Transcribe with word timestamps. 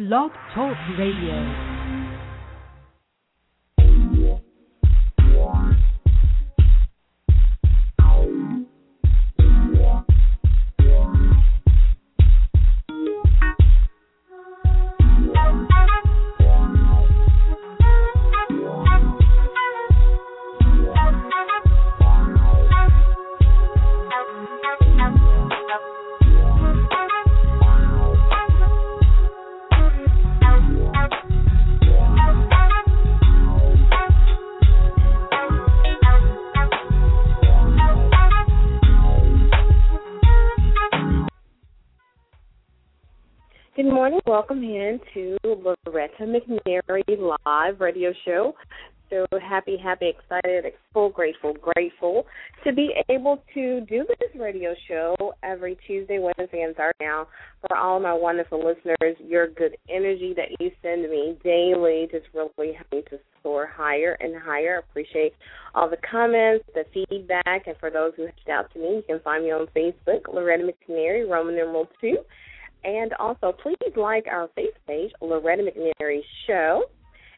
Blog 0.00 0.30
Talk 0.54 0.78
Radio. 0.96 1.69
Welcome 44.50 44.64
in 44.64 45.00
to 45.14 45.36
Loretta 45.44 46.24
McNary 46.24 47.36
live 47.46 47.80
radio 47.80 48.12
show. 48.24 48.52
So 49.08 49.24
happy, 49.40 49.76
happy, 49.80 50.08
excited, 50.08 50.72
full, 50.92 51.10
grateful, 51.10 51.54
grateful 51.54 52.26
to 52.64 52.72
be 52.72 52.90
able 53.08 53.44
to 53.54 53.82
do 53.82 54.04
this 54.08 54.30
radio 54.34 54.74
show 54.88 55.14
every 55.44 55.78
Tuesday, 55.86 56.18
Wednesday, 56.18 56.62
and 56.62 56.74
Thursday 56.74 57.04
now. 57.04 57.28
For 57.60 57.76
all 57.76 58.00
my 58.00 58.12
wonderful 58.12 58.58
listeners, 58.58 59.16
your 59.20 59.46
good 59.46 59.76
energy 59.88 60.34
that 60.34 60.48
you 60.58 60.72
send 60.82 61.02
me 61.02 61.38
daily 61.44 62.08
just 62.10 62.26
really 62.34 62.72
helps 62.72 62.90
me 62.90 63.02
to 63.10 63.20
soar 63.44 63.68
higher 63.72 64.16
and 64.18 64.34
higher. 64.36 64.78
Appreciate 64.78 65.32
all 65.76 65.88
the 65.88 65.98
comments, 66.10 66.64
the 66.74 66.82
feedback, 66.92 67.68
and 67.68 67.76
for 67.78 67.88
those 67.88 68.14
who 68.16 68.24
reached 68.24 68.48
out 68.48 68.72
to 68.72 68.80
me, 68.80 68.96
you 68.96 69.02
can 69.06 69.20
find 69.20 69.44
me 69.44 69.52
on 69.52 69.68
Facebook, 69.76 70.22
Loretta 70.34 70.64
McNary, 70.64 71.28
Roman 71.30 71.54
numeral 71.54 71.86
two. 72.00 72.16
And 72.84 73.12
also, 73.14 73.52
please 73.62 73.76
like 73.96 74.26
our 74.26 74.48
Facebook 74.56 74.86
page, 74.86 75.12
Loretta 75.20 75.62
McNary 75.62 76.20
Show. 76.46 76.84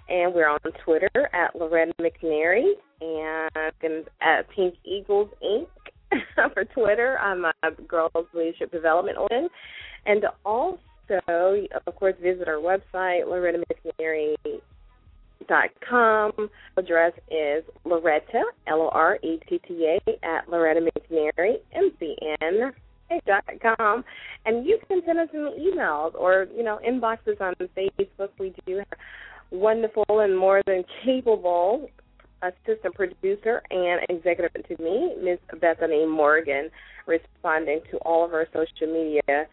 And 0.09 0.35
we're 0.35 0.49
on 0.49 0.59
Twitter 0.85 1.31
at 1.33 1.55
Loretta 1.55 1.93
McNary 2.01 2.73
and 3.01 4.05
at 4.21 4.49
Pink 4.51 4.75
Eagles 4.85 5.31
Inc. 5.43 5.67
for 6.53 6.65
Twitter. 6.65 7.19
I'm 7.19 7.45
a 7.45 7.53
Girls 7.89 8.13
Leadership 8.35 8.71
Development 8.71 9.17
on. 9.17 9.49
And 10.07 10.25
also, 10.45 10.87
of 11.87 11.97
course, 11.97 12.15
visit 12.23 12.49
our 12.49 12.57
website, 12.57 13.27
Loretta 13.27 13.63
McNary 13.99 14.35
dot 15.49 15.71
com. 15.89 16.51
Address 16.77 17.13
is 17.31 17.65
Loretta 17.85 18.43
L 18.67 18.83
O 18.83 18.89
R 18.89 19.19
E 19.23 19.41
T 19.49 19.61
T 19.67 19.97
A 20.07 20.25
at 20.25 20.49
Loretta 20.49 20.81
McNary 20.81 21.57
M 21.75 21.91
C 21.99 22.17
N 22.41 22.73
com, 23.63 24.05
and 24.47 24.67
you 24.67 24.79
can 24.89 25.03
send 25.07 25.19
us 25.19 25.29
some 25.33 25.55
emails 25.59 26.15
or 26.15 26.47
you 26.57 26.63
know 26.63 26.79
inboxes 26.87 27.41
on 27.41 27.55
Facebook. 27.77 28.31
We 28.39 28.55
do 28.67 28.79
have 28.79 28.99
wonderful 29.51 30.21
and 30.21 30.37
more 30.37 30.63
than 30.67 30.85
capable 31.05 31.89
assistant 32.43 32.95
producer 32.95 33.63
and 33.71 34.01
executive 34.09 34.67
to 34.67 34.83
me, 34.83 35.15
Miss 35.23 35.39
Bethany 35.61 36.07
Morgan, 36.07 36.71
responding 37.07 37.81
to 37.91 37.99
all 37.99 38.25
of 38.25 38.33
our 38.33 38.47
social 38.53 38.93
media 38.93 39.47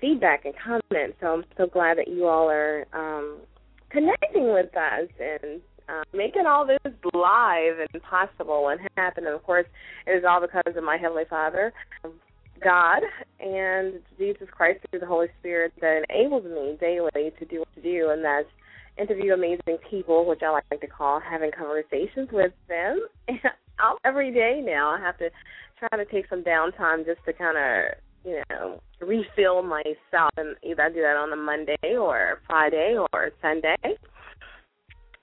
feedback 0.00 0.44
and 0.44 0.54
comments. 0.56 1.16
So 1.20 1.26
I'm 1.26 1.44
so 1.56 1.66
glad 1.66 1.98
that 1.98 2.08
you 2.08 2.26
all 2.26 2.50
are 2.50 2.86
um, 2.92 3.38
connecting 3.90 4.52
with 4.52 4.74
us 4.76 5.08
and 5.20 5.60
uh, 5.88 6.02
making 6.14 6.46
all 6.46 6.66
this 6.66 6.78
live 7.14 7.78
and 7.78 8.02
possible 8.02 8.68
and 8.68 8.80
happen. 8.96 9.26
And 9.26 9.34
of 9.34 9.42
course, 9.42 9.66
it 10.06 10.10
is 10.10 10.24
all 10.28 10.40
because 10.40 10.76
of 10.76 10.84
my 10.84 10.96
Heavenly 10.96 11.24
Father. 11.28 11.72
God 12.62 13.02
and 13.40 13.94
Jesus 14.18 14.48
Christ 14.50 14.80
through 14.90 15.00
the 15.00 15.06
Holy 15.06 15.28
Spirit 15.40 15.72
that 15.80 16.04
enables 16.08 16.44
me 16.44 16.76
daily 16.80 17.32
to 17.38 17.44
do 17.44 17.60
what 17.60 17.74
to 17.74 17.82
do, 17.82 18.10
and 18.10 18.24
that's 18.24 18.48
interview 18.98 19.32
amazing 19.32 19.78
people, 19.90 20.26
which 20.26 20.42
I 20.42 20.50
like 20.50 20.80
to 20.80 20.86
call 20.86 21.20
having 21.20 21.50
conversations 21.56 22.28
with 22.32 22.52
them. 22.68 23.06
Every 24.04 24.32
day 24.32 24.62
now, 24.64 24.90
I 24.90 25.00
have 25.00 25.18
to 25.18 25.30
try 25.78 25.96
to 25.96 26.10
take 26.10 26.28
some 26.28 26.44
downtime 26.44 27.04
just 27.04 27.24
to 27.24 27.32
kind 27.32 27.56
of, 27.56 27.98
you 28.24 28.42
know, 28.50 28.80
refill 29.00 29.62
myself, 29.62 30.30
and 30.36 30.56
either 30.62 30.82
I 30.82 30.88
do 30.90 31.00
that 31.00 31.16
on 31.16 31.32
a 31.32 31.36
Monday 31.36 31.96
or 31.98 32.40
Friday 32.46 32.96
or 33.12 33.30
Sunday. 33.40 33.76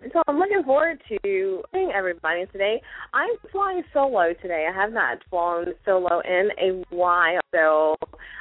So 0.01 0.21
I'm 0.27 0.39
looking 0.39 0.63
forward 0.63 1.01
to 1.09 1.61
seeing 1.73 1.91
everybody 1.93 2.45
today. 2.53 2.81
I'm 3.13 3.31
flying 3.51 3.83
solo 3.93 4.33
today. 4.41 4.65
I 4.69 4.73
have 4.73 4.93
not 4.93 5.17
flown 5.29 5.73
solo 5.83 6.21
in 6.21 6.49
a 6.57 6.95
while, 6.95 7.41
so 7.53 7.95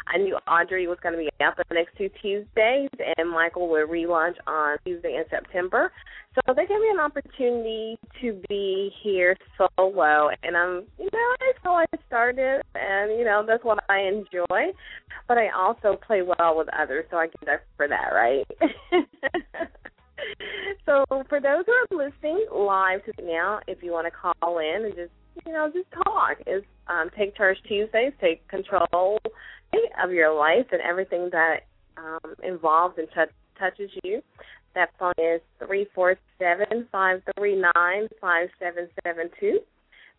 I 0.06 0.18
knew 0.18 0.36
Audrey 0.46 0.86
was 0.86 0.98
going 1.02 1.14
to 1.14 1.18
be 1.18 1.28
out 1.40 1.56
the 1.56 1.64
next 1.74 1.96
two 1.98 2.10
Tuesdays, 2.22 2.90
and 3.16 3.28
Michael 3.28 3.68
will 3.68 3.88
relaunch 3.88 4.36
on 4.46 4.78
Tuesday 4.84 5.16
in 5.16 5.24
September. 5.30 5.90
So 6.34 6.54
they 6.54 6.64
gave 6.64 6.78
me 6.78 6.90
an 6.92 7.00
opportunity 7.00 7.98
to 8.20 8.40
be 8.48 8.92
here 9.02 9.36
solo, 9.56 10.30
and 10.44 10.56
I'm, 10.56 10.84
you 10.96 11.08
know, 11.12 11.34
that's 11.40 11.58
how 11.64 11.74
I 11.74 11.86
started, 12.06 12.62
and 12.76 13.18
you 13.18 13.24
know 13.24 13.44
that's 13.44 13.64
what 13.64 13.82
I 13.88 14.02
enjoy. 14.02 14.72
But 15.26 15.38
I 15.38 15.48
also 15.48 15.98
play 16.06 16.22
well 16.22 16.56
with 16.56 16.68
others, 16.72 17.06
so 17.10 17.16
I 17.16 17.26
get 17.26 17.46
that 17.46 17.64
for 17.76 17.88
that, 17.88 18.10
right? 18.14 18.46
so 20.86 21.04
for 21.28 21.40
those 21.40 21.64
who 21.66 21.72
are 21.72 22.06
listening 22.06 22.46
live 22.52 23.04
to 23.04 23.12
now, 23.24 23.60
if 23.66 23.82
you 23.82 23.92
want 23.92 24.06
to 24.06 24.10
call 24.10 24.58
in 24.58 24.84
and 24.84 24.94
just 24.94 25.12
you 25.46 25.52
know 25.52 25.70
just 25.72 25.88
talk, 26.04 26.38
is 26.46 26.62
um, 26.88 27.10
take 27.16 27.36
charge 27.36 27.58
Tuesdays, 27.66 28.12
take 28.20 28.46
control 28.48 29.18
of 30.02 30.10
your 30.12 30.34
life 30.34 30.66
and 30.72 30.80
everything 30.80 31.28
that 31.32 31.60
um, 31.96 32.34
involves 32.42 32.96
and 32.98 33.08
t- 33.08 33.32
touches 33.58 33.90
you. 34.04 34.22
That 34.74 34.90
phone 34.98 35.12
is 35.18 35.40
three 35.66 35.86
four 35.94 36.16
seven 36.38 36.86
five 36.92 37.22
three 37.36 37.56
nine 37.56 38.08
five 38.20 38.48
seven 38.58 38.88
seven 39.04 39.30
two. 39.40 39.60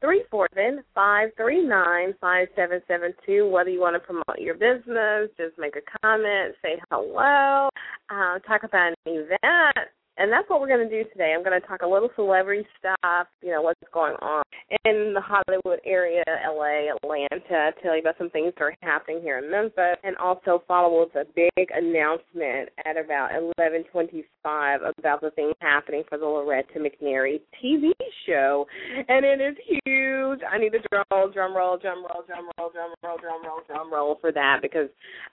Three 0.01 0.23
four 0.31 0.47
seven 0.53 0.83
five 0.95 1.29
three 1.35 1.65
nine 1.65 2.13
five 2.21 2.47
seven 2.55 2.81
seven 2.87 3.13
two. 3.25 3.49
Whether 3.49 3.69
you 3.69 3.81
want 3.81 3.95
to 3.95 3.99
promote 3.99 4.39
your 4.39 4.55
business, 4.55 5.29
just 5.37 5.57
make 5.57 5.75
a 5.75 5.99
comment, 6.01 6.55
say 6.61 6.79
hello, 6.89 7.69
uh, 8.09 8.39
talk 8.39 8.63
about 8.63 8.93
an 9.05 9.13
event, 9.13 9.89
and 10.19 10.31
that's 10.31 10.49
what 10.49 10.59
we're 10.59 10.67
going 10.67 10.87
to 10.87 11.03
do 11.03 11.09
today. 11.09 11.33
I'm 11.35 11.43
going 11.43 11.59
to 11.59 11.65
talk 11.65 11.81
a 11.81 11.87
little 11.87 12.09
celebrity 12.15 12.67
stuff, 12.77 13.27
you 13.41 13.51
know, 13.51 13.61
what's 13.61 13.79
going 13.93 14.15
on 14.21 14.43
in 14.85 15.13
the 15.15 15.21
Hollywood 15.21 15.79
area, 15.85 16.23
LA, 16.27 16.91
Atlanta, 16.93 17.71
tell 17.81 17.95
you 17.95 18.01
about 18.01 18.17
some 18.17 18.29
things 18.29 18.53
that 18.57 18.63
are 18.63 18.75
happening 18.83 19.21
here 19.21 19.39
in 19.39 19.49
Memphis, 19.49 19.97
and 20.03 20.17
also 20.17 20.61
follow 20.67 21.07
with 21.07 21.15
a 21.15 21.25
big 21.33 21.69
announcement 21.73 22.69
at 22.85 22.97
about 22.97 23.31
11:25 23.59 24.81
about 24.97 25.21
the 25.21 25.31
thing 25.31 25.53
happening 25.61 26.03
for 26.09 26.17
the 26.17 26.25
Loretta 26.25 26.79
McNary 26.79 27.39
TV 27.63 27.91
show, 28.27 28.67
and 29.07 29.25
it 29.25 29.39
is 29.41 29.57
huge. 29.85 30.39
I 30.43 30.57
need 30.57 30.73
a 30.75 30.79
drum 30.91 31.05
roll, 31.11 31.29
drum 31.29 31.55
roll, 31.55 31.77
drum 31.77 32.03
roll, 32.03 32.23
drum 32.27 32.49
roll, 32.57 32.69
drum 32.69 32.93
roll, 33.03 33.17
drum 33.17 33.45
roll, 33.45 33.61
drum 33.67 33.93
roll 33.93 34.17
for 34.19 34.31
that 34.33 34.59
because 34.61 34.89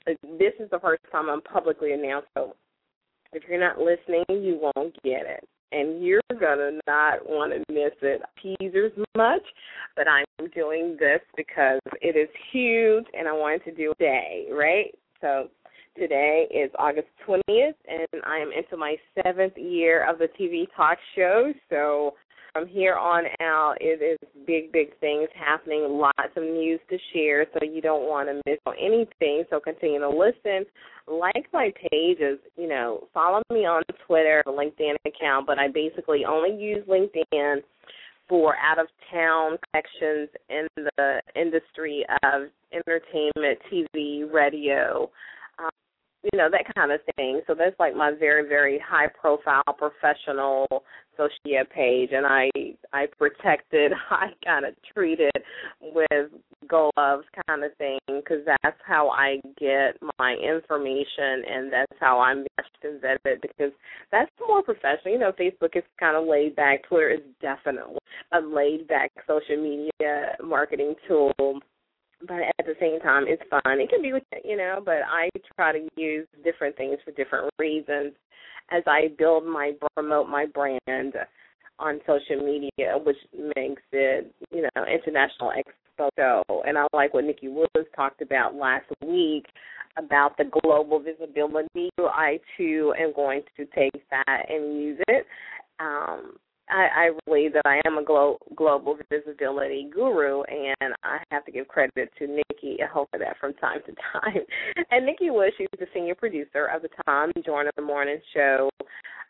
this 0.06 0.52
is 0.60 0.70
the 0.70 0.78
first 0.78 1.02
time 1.10 1.28
I'm 1.28 1.42
publicly 1.42 1.92
announced. 1.92 2.28
So 2.34 2.54
if 3.32 3.42
you're 3.48 3.60
not 3.60 3.78
listening, 3.78 4.24
you 4.28 4.58
won't 4.60 4.94
get 5.02 5.22
it. 5.26 5.46
And 5.72 6.02
you're 6.02 6.20
going 6.28 6.58
to 6.58 6.80
not 6.86 7.28
want 7.28 7.52
to 7.52 7.58
miss 7.72 7.92
it. 8.00 8.22
Teasers 8.40 8.92
much, 9.16 9.42
but 9.96 10.06
I'm 10.08 10.24
doing 10.54 10.96
this 10.98 11.20
because 11.36 11.80
it 12.00 12.16
is 12.16 12.28
huge 12.52 13.04
and 13.18 13.26
I 13.26 13.32
wanted 13.32 13.64
to 13.64 13.72
do 13.72 13.92
a 13.92 13.94
day, 14.02 14.46
right? 14.52 14.94
So 15.20 15.48
today 15.98 16.46
is 16.50 16.70
August 16.78 17.08
20th, 17.26 17.74
and 17.88 18.22
I 18.24 18.38
am 18.38 18.52
into 18.56 18.76
my 18.76 18.96
seventh 19.22 19.56
year 19.56 20.08
of 20.08 20.18
the 20.18 20.28
TV 20.38 20.66
talk 20.76 20.98
show. 21.14 21.52
So 21.68 22.14
from 22.56 22.66
here 22.66 22.94
on 22.94 23.24
out, 23.42 23.74
it 23.80 24.02
is 24.02 24.18
big, 24.46 24.72
big 24.72 24.98
things 24.98 25.28
happening, 25.34 25.86
lots 25.90 26.32
of 26.36 26.42
news 26.42 26.80
to 26.88 26.96
share, 27.12 27.46
so 27.52 27.58
you 27.62 27.82
don't 27.82 28.08
want 28.08 28.28
to 28.28 28.40
miss 28.46 28.58
anything. 28.80 29.44
So 29.50 29.60
continue 29.60 30.00
to 30.00 30.08
listen, 30.08 30.64
like 31.06 31.46
my 31.52 31.70
pages, 31.90 32.38
you 32.56 32.66
know, 32.66 33.08
follow 33.12 33.42
me 33.52 33.66
on 33.66 33.82
Twitter, 34.06 34.42
LinkedIn 34.46 34.94
account, 35.04 35.46
but 35.46 35.58
I 35.58 35.68
basically 35.68 36.24
only 36.24 36.58
use 36.58 36.82
LinkedIn 36.88 37.56
for 38.26 38.54
out 38.56 38.78
of 38.78 38.86
town 39.12 39.58
connections 39.70 40.30
in 40.48 40.66
the 40.96 41.20
industry 41.34 42.06
of 42.22 42.48
entertainment, 42.72 43.58
TV, 43.70 44.32
radio, 44.32 45.10
you 46.32 46.38
know 46.38 46.48
that 46.50 46.74
kind 46.74 46.92
of 46.92 47.00
thing. 47.16 47.40
So 47.46 47.54
that's 47.54 47.78
like 47.78 47.94
my 47.94 48.12
very 48.18 48.48
very 48.48 48.78
high 48.78 49.08
profile 49.08 49.62
professional 49.76 50.66
social 51.16 51.64
page, 51.74 52.10
and 52.12 52.26
I 52.26 52.50
I 52.92 53.06
protected, 53.18 53.92
I 54.10 54.28
kind 54.44 54.64
of 54.66 54.74
treated 54.94 55.32
with 55.80 56.30
gloves 56.68 57.24
kind 57.46 57.64
of 57.64 57.74
thing 57.76 57.98
because 58.08 58.44
that's 58.44 58.78
how 58.84 59.08
I 59.10 59.40
get 59.58 59.96
my 60.18 60.34
information 60.34 61.44
and 61.48 61.72
that's 61.72 62.00
how 62.00 62.20
I'm 62.20 62.38
matched 62.38 63.04
vetted 63.04 63.40
because 63.42 63.72
that's 64.10 64.30
more 64.46 64.62
professional. 64.62 65.12
You 65.12 65.18
know, 65.18 65.32
Facebook 65.32 65.76
is 65.76 65.84
kind 65.98 66.16
of 66.16 66.26
laid 66.26 66.56
back. 66.56 66.88
Twitter 66.88 67.10
is 67.10 67.20
definitely 67.40 67.98
a 68.32 68.40
laid 68.40 68.88
back 68.88 69.12
social 69.26 69.62
media 69.62 70.36
marketing 70.42 70.94
tool 71.06 71.32
but 72.26 72.40
at 72.58 72.66
the 72.66 72.74
same 72.80 73.00
time 73.00 73.24
it's 73.26 73.42
fun. 73.50 73.80
It 73.80 73.90
can 73.90 74.02
be 74.02 74.12
you 74.44 74.56
know, 74.56 74.80
but 74.84 75.02
I 75.08 75.28
try 75.54 75.72
to 75.72 75.88
use 75.96 76.26
different 76.44 76.76
things 76.76 76.98
for 77.04 77.12
different 77.12 77.52
reasons 77.58 78.14
as 78.70 78.82
I 78.86 79.08
build 79.18 79.46
my 79.46 79.72
promote 79.94 80.28
my 80.28 80.46
brand 80.46 81.14
on 81.78 82.00
social 82.06 82.44
media, 82.44 82.96
which 83.04 83.16
makes 83.54 83.82
it, 83.92 84.34
you 84.50 84.62
know, 84.62 84.84
international 84.84 85.52
expo. 85.52 86.40
And 86.66 86.78
I 86.78 86.86
like 86.92 87.14
what 87.14 87.24
Nikki 87.24 87.48
Woods 87.48 87.88
talked 87.94 88.22
about 88.22 88.54
last 88.54 88.86
week 89.04 89.46
about 89.98 90.36
the 90.36 90.44
global 90.62 91.00
visibility. 91.00 91.90
I 91.98 92.38
too 92.56 92.94
am 92.98 93.12
going 93.14 93.42
to 93.56 93.66
take 93.66 94.02
that 94.10 94.42
and 94.48 94.80
use 94.80 94.98
it. 95.08 95.26
Um, 95.80 96.36
I, 96.68 96.88
I 97.06 97.10
believe 97.26 97.52
that 97.52 97.66
I 97.66 97.80
am 97.86 97.98
a 97.98 98.04
glo- 98.04 98.38
global 98.54 98.98
visibility 99.10 99.88
guru, 99.92 100.42
and 100.42 100.94
I 101.04 101.18
have 101.30 101.44
to 101.44 101.52
give 101.52 101.68
credit 101.68 102.10
to 102.18 102.26
Nikki 102.26 102.78
hope 102.92 103.08
for 103.10 103.18
that 103.18 103.36
from 103.38 103.54
time 103.54 103.80
to 103.86 103.92
time. 104.12 104.42
And 104.90 105.06
Nikki 105.06 105.30
was 105.30 105.52
she's 105.56 105.68
the 105.78 105.86
senior 105.94 106.14
producer 106.14 106.66
of 106.66 106.82
the 106.82 106.88
Tom 107.04 107.30
Joyner 107.44 107.70
the 107.76 107.82
Morning 107.82 108.18
Show, 108.34 108.70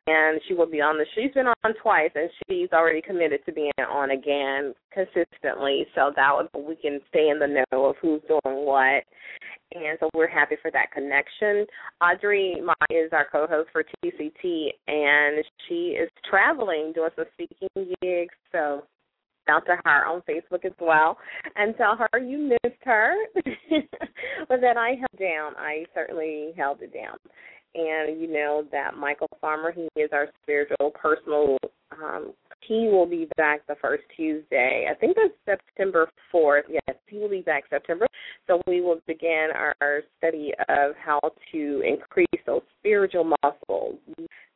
and 0.07 0.41
she 0.47 0.55
will 0.55 0.71
be 0.71 0.81
on 0.81 0.99
the. 0.99 1.07
She's 1.15 1.33
been 1.35 1.47
on 1.47 1.75
twice, 1.83 2.11
and 2.15 2.31
she's 2.49 2.71
already 2.73 3.03
committed 3.03 3.41
to 3.47 3.53
being 3.53 3.73
on 3.79 4.11
again 4.11 4.75
consistently. 4.93 5.87
So 5.95 6.13
that 6.17 6.33
would 6.35 6.67
we 6.67 6.77
can 6.77 7.01
stay 7.09 7.29
in 7.29 7.39
the 7.39 7.65
know 7.73 7.87
of 7.87 7.97
who's 8.01 8.23
doing 8.29 8.65
what 8.65 9.05
and 9.75 9.99
so 10.01 10.09
we're 10.15 10.29
happy 10.29 10.57
for 10.63 10.71
that 10.71 10.93
connection. 10.93 11.67
Audrey 12.01 12.61
Ma 12.63 12.75
is 12.91 13.11
our 13.13 13.27
co-host 13.31 13.69
for 13.73 13.83
TCT, 13.83 14.69
and 14.87 15.45
she 15.69 15.97
is 16.01 16.09
traveling, 16.29 16.93
doing 16.95 17.11
some 17.17 17.25
speaking 17.35 17.69
gigs. 18.01 18.35
So 18.53 18.85
out 19.49 19.65
to 19.67 19.77
her 19.85 20.07
on 20.07 20.23
Facebook 20.29 20.65
as 20.65 20.73
well, 20.81 21.19
and 21.57 21.77
tell 21.77 21.97
her 21.97 22.19
you 22.19 22.39
missed 22.65 22.83
her. 22.85 23.15
but 24.49 24.61
that 24.61 24.77
I 24.77 24.91
held 24.91 25.19
down. 25.19 25.53
I 25.57 25.85
certainly 25.95 26.53
held 26.57 26.83
it 26.83 26.93
down. 26.93 27.17
And 27.77 28.21
you 28.21 28.33
know 28.33 28.65
that 28.73 28.97
Michael 28.97 29.29
Farmer, 29.41 29.71
he 29.71 29.89
is 30.01 30.11
our 30.13 30.29
spiritual 30.43 30.91
personal 30.95 31.59
um, 31.93 32.33
he 32.67 32.89
will 32.91 33.07
be 33.07 33.29
back 33.37 33.67
the 33.67 33.77
first 33.81 34.03
Tuesday. 34.17 34.89
I 34.91 34.95
think 34.95 35.17
that's 35.17 35.59
September 35.69 36.09
4th. 36.35 36.63
Yes, 36.69 36.97
he 37.07 37.19
will 37.19 37.29
be 37.29 37.43
back 37.43 37.65
September. 37.71 38.07
So 38.47 38.61
we 38.67 38.81
will 38.81 39.01
begin 39.07 39.49
our 39.55 39.75
our 39.81 40.01
study 40.19 40.53
of 40.69 40.93
how 40.97 41.21
to 41.53 41.83
increase 41.87 42.43
those 42.45 42.63
spiritual 42.81 43.33
muscles. 43.43 43.99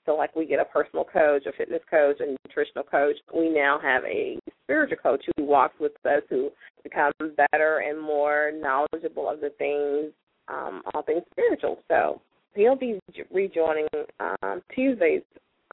So, 0.06 0.16
like 0.16 0.34
we 0.34 0.46
get 0.46 0.60
a 0.60 0.64
personal 0.64 1.04
coach, 1.04 1.44
a 1.46 1.52
fitness 1.52 1.82
coach, 1.88 2.16
a 2.20 2.34
nutritional 2.48 2.84
coach. 2.84 3.16
We 3.34 3.50
now 3.50 3.78
have 3.80 4.02
a 4.04 4.38
spiritual 4.64 4.98
coach 5.02 5.24
who 5.36 5.44
walks 5.44 5.74
with 5.78 5.92
us, 6.04 6.22
who 6.28 6.50
becomes 6.82 7.14
better 7.52 7.82
and 7.86 8.00
more 8.00 8.50
knowledgeable 8.54 9.28
of 9.28 9.40
the 9.40 9.50
things, 9.58 10.12
um, 10.48 10.82
all 10.94 11.02
things 11.02 11.22
spiritual. 11.30 11.78
So 11.88 12.20
he'll 12.54 12.76
be 12.76 12.98
rejoining 13.30 13.86
um, 14.20 14.62
Tuesdays 14.74 15.22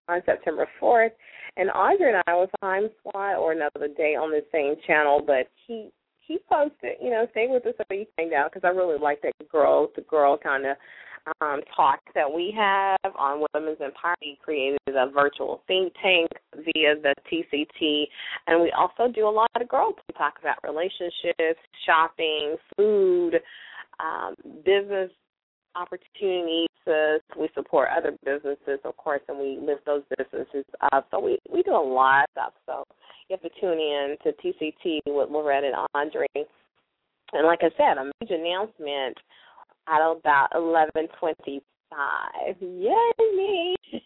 on 0.07 0.21
September 0.25 0.67
4th. 0.81 1.11
And 1.57 1.69
Audrey 1.71 2.13
and 2.13 2.21
I 2.27 2.33
was 2.33 2.49
time 2.61 2.89
slot 3.01 3.37
or 3.37 3.51
another 3.51 3.87
day 3.95 4.15
on 4.15 4.29
the 4.29 4.41
same 4.51 4.75
channel, 4.85 5.21
but 5.25 5.47
he 5.65 5.89
he 6.19 6.39
posted, 6.51 6.97
you 7.01 7.09
know, 7.09 7.25
stay 7.31 7.47
with 7.49 7.65
us 7.65 7.73
so 7.77 7.95
you 7.95 8.05
find 8.17 8.33
out 8.33 8.51
because 8.51 8.67
I 8.67 8.75
really 8.75 8.99
like 8.99 9.21
that 9.21 9.31
girl 9.49 9.87
the 9.95 10.01
girl 10.01 10.37
kind 10.37 10.65
of 10.65 10.75
um, 11.41 11.61
talk 11.75 11.99
that 12.15 12.31
we 12.31 12.53
have 12.55 12.97
on 13.17 13.45
women's 13.53 13.79
empowerment. 13.79 14.15
We 14.21 14.37
created 14.43 14.79
a 14.87 15.09
virtual 15.09 15.63
think 15.67 15.93
tank 16.01 16.29
via 16.55 16.95
the 17.01 17.15
TCT, 17.31 18.03
and 18.47 18.61
we 18.61 18.71
also 18.71 19.11
do 19.11 19.27
a 19.27 19.29
lot 19.29 19.49
of 19.59 19.67
growth. 19.67 19.95
We 20.07 20.13
talk 20.17 20.35
about 20.39 20.57
relationships, 20.63 21.59
shopping, 21.85 22.57
food, 22.75 23.39
um, 23.99 24.35
business 24.63 25.11
opportunities. 25.77 26.67
We 27.37 27.49
support 27.53 27.89
other 27.95 28.15
businesses, 28.23 28.79
of 28.85 28.95
course, 28.95 29.21
and 29.27 29.37
we 29.37 29.59
lift 29.61 29.85
those 29.85 30.03
businesses 30.17 30.63
up. 30.93 31.07
So 31.11 31.19
we 31.19 31.37
we 31.51 31.61
do 31.63 31.71
a 31.71 31.77
lot 31.77 32.23
of 32.23 32.29
stuff. 32.31 32.53
So 32.65 32.83
you 33.29 33.35
have 33.35 33.41
to 33.41 33.59
tune 33.59 33.77
in 33.77 34.15
to 34.23 34.31
TCT 34.41 35.01
with 35.07 35.29
Loretta 35.29 35.67
and 35.67 35.75
Andre. 35.93 36.27
And 37.33 37.45
like 37.45 37.59
I 37.61 37.69
said, 37.75 37.97
a 37.97 38.09
major 38.21 38.35
announcement 38.35 39.17
at 39.87 39.99
about 40.01 40.47
eleven 40.55 41.09
twenty 41.19 41.61
five. 41.89 42.55
Yay 42.61 43.11
me! 43.35 43.75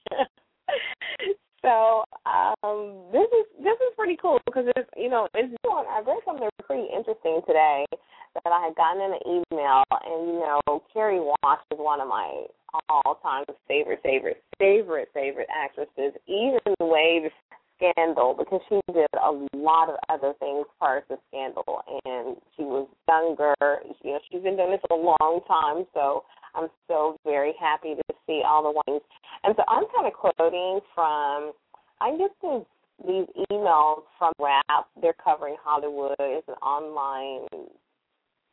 so 1.62 2.04
um, 2.26 3.06
this 3.12 3.28
is 3.30 3.46
this 3.64 3.78
is 3.78 3.94
pretty 3.96 4.18
cool 4.20 4.40
because 4.48 4.66
it's 4.76 4.90
you 4.98 5.10
know 5.10 5.28
it's 5.36 5.54
I 5.66 6.02
read 6.06 6.18
something 6.26 6.50
pretty 6.66 6.88
interesting 6.92 7.42
today 7.46 7.86
that 8.34 8.52
I 8.52 8.66
had 8.66 8.76
gotten 8.76 9.02
in 9.02 9.12
an 9.14 9.24
email, 9.28 9.84
and 9.92 10.28
you 10.28 10.40
know, 10.40 10.84
Kerry 10.94 11.20
Walsh 11.20 11.60
is 11.72 11.78
one 11.78 12.00
of 12.00 12.08
my 12.08 12.46
all-time 12.90 13.44
favorite, 13.68 14.00
favorite, 14.04 14.42
favorite, 14.58 15.10
favorite 15.14 15.48
actresses. 15.52 16.14
Even 16.28 16.60
way 16.80 17.30
Scandal, 17.78 18.36
because 18.38 18.62
she 18.70 18.80
did 18.94 19.10
a 19.14 19.32
lot 19.58 19.90
of 19.90 19.96
other 20.08 20.34
things 20.40 20.66
prior 20.78 21.02
to 21.10 21.18
Scandal, 21.28 21.82
and 22.06 22.38
she 22.56 22.64
was 22.64 22.88
younger. 23.10 23.56
You 24.04 24.14
know, 24.14 24.20
she's 24.32 24.44
been 24.44 24.56
doing 24.56 24.72
this 24.72 24.82
a 24.92 24.96
long 24.96 25.42
time, 25.48 25.86
so 25.94 26.24
I'm 26.56 26.70
so 26.88 27.18
very 27.26 27.54
happy 27.60 27.96
to 27.96 28.16
see 28.28 28.44
all 28.46 28.64
the 28.64 28.82
ones. 28.88 29.02
And 29.44 29.56
so 29.58 29.64
I'm 29.68 29.86
kind 29.96 30.08
of 30.08 30.14
quoting 30.14 30.80
from. 30.94 31.54
I 32.00 32.18
get 32.18 32.32
these 32.42 32.66
these 33.06 33.26
emails 33.52 34.04
from 34.18 34.34
Wrap. 34.40 34.86
They're 35.02 35.16
covering 35.24 35.56
Hollywood. 35.81 36.16
It's 36.19 36.48
an 36.48 36.56
online 36.56 37.48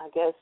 I 0.00 0.08
guess 0.14 0.34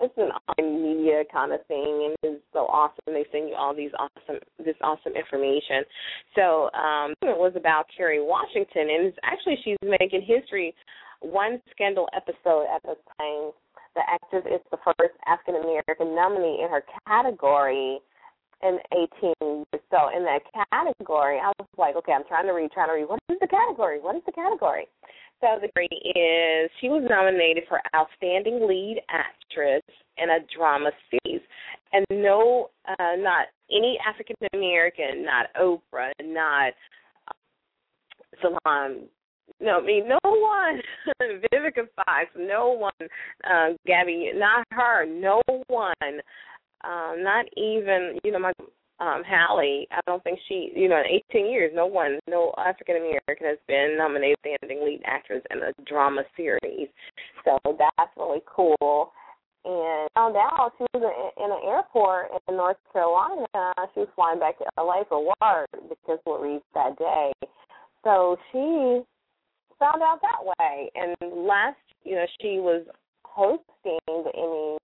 it's 0.00 0.14
an 0.16 0.30
online 0.34 0.82
media 0.82 1.22
kind 1.32 1.52
of 1.52 1.64
thing, 1.66 2.10
and 2.10 2.34
it's 2.34 2.42
so 2.52 2.66
awesome. 2.66 3.14
They 3.14 3.24
send 3.30 3.48
you 3.48 3.54
all 3.54 3.74
these 3.74 3.92
awesome, 3.98 4.40
this 4.58 4.74
awesome 4.82 5.12
information. 5.14 5.86
So 6.34 6.68
um, 6.74 7.14
it 7.22 7.38
was 7.38 7.52
about 7.54 7.86
Kerry 7.96 8.20
Washington, 8.20 8.90
and 8.90 9.06
it's 9.06 9.18
actually 9.22 9.56
she's 9.64 9.78
making 9.82 10.22
history. 10.26 10.74
One 11.20 11.62
scandal 11.70 12.08
episode 12.14 12.66
at 12.74 12.82
the 12.82 12.96
time. 13.18 13.52
The 13.94 14.02
actress 14.10 14.42
is 14.50 14.60
the 14.72 14.78
first 14.82 15.14
African 15.28 15.62
American 15.62 16.16
nominee 16.16 16.60
in 16.64 16.68
her 16.68 16.82
category 17.06 18.00
in 18.62 18.78
18 18.90 19.32
years. 19.40 19.82
So 19.94 20.10
in 20.10 20.24
that 20.26 20.42
category, 20.50 21.38
I 21.38 21.52
was 21.58 21.68
like, 21.78 21.94
okay, 21.96 22.12
I'm 22.12 22.26
trying 22.26 22.46
to 22.46 22.52
read, 22.52 22.72
trying 22.72 22.88
to 22.88 22.94
read. 22.94 23.08
What 23.08 23.20
is 23.30 23.38
the 23.40 23.46
category? 23.46 24.00
What 24.00 24.16
is 24.16 24.22
the 24.26 24.32
category? 24.32 24.88
So 25.40 25.58
the 25.60 25.66
degree 25.66 25.88
is 26.16 26.70
she 26.80 26.88
was 26.88 27.06
nominated 27.08 27.64
for 27.68 27.80
Outstanding 27.94 28.66
Lead 28.66 29.00
Actress 29.10 29.82
in 30.16 30.30
a 30.30 30.38
Drama 30.56 30.90
Series, 31.10 31.42
and 31.92 32.04
no, 32.10 32.70
uh, 32.88 33.16
not 33.18 33.48
any 33.70 33.98
African 34.06 34.36
American, 34.52 35.24
not 35.24 35.46
Oprah, 35.60 36.12
not 36.22 36.72
uh, 37.28 38.40
Salon. 38.40 39.06
No, 39.60 39.80
I 39.80 39.84
mean 39.84 40.08
no 40.08 40.18
one. 40.24 40.80
Vivica 41.52 41.88
Fox, 41.96 42.30
no 42.36 42.72
one. 42.72 43.08
Uh, 43.44 43.74
Gabby, 43.86 44.32
not 44.34 44.64
her. 44.70 45.06
No 45.06 45.42
one. 45.68 46.20
Um, 46.84 47.22
not 47.22 47.46
even 47.56 48.18
you 48.24 48.32
know 48.32 48.38
my 48.38 48.52
um, 49.00 49.22
Halle, 49.24 49.86
I 49.90 50.00
don't 50.06 50.22
think 50.22 50.38
she, 50.48 50.72
you 50.74 50.88
know, 50.88 50.98
in 50.98 51.20
18 51.30 51.50
years, 51.50 51.72
no 51.74 51.86
one, 51.86 52.20
no 52.28 52.54
African 52.58 52.96
American 52.96 53.46
has 53.46 53.58
been 53.66 53.96
nominated 53.98 54.38
standing 54.40 54.84
lead 54.84 55.02
actress 55.04 55.42
in 55.50 55.58
a 55.58 55.72
drama 55.84 56.22
series. 56.36 56.88
So 57.44 57.58
that's 57.64 58.12
really 58.16 58.42
cool. 58.46 59.12
And 59.64 60.08
found 60.14 60.36
out 60.36 60.72
she 60.78 60.84
was 60.92 61.32
in, 61.38 61.50
an 61.50 61.58
airport 61.66 62.26
in 62.48 62.56
North 62.56 62.76
Carolina. 62.92 63.46
She 63.94 64.00
was 64.00 64.08
flying 64.14 64.38
back 64.38 64.58
to 64.58 64.64
LA 64.78 65.04
for 65.08 65.24
work 65.24 65.68
because 65.88 66.18
what 66.24 66.42
reached 66.42 66.64
that 66.74 66.96
day. 66.98 67.32
So 68.04 68.36
she 68.52 69.02
found 69.80 70.02
out 70.02 70.20
that 70.20 70.44
way. 70.44 70.90
And 70.94 71.16
last, 71.46 71.78
you 72.04 72.14
know, 72.14 72.26
she 72.40 72.60
was 72.60 72.84
hosting 73.24 73.98
the 74.06 74.30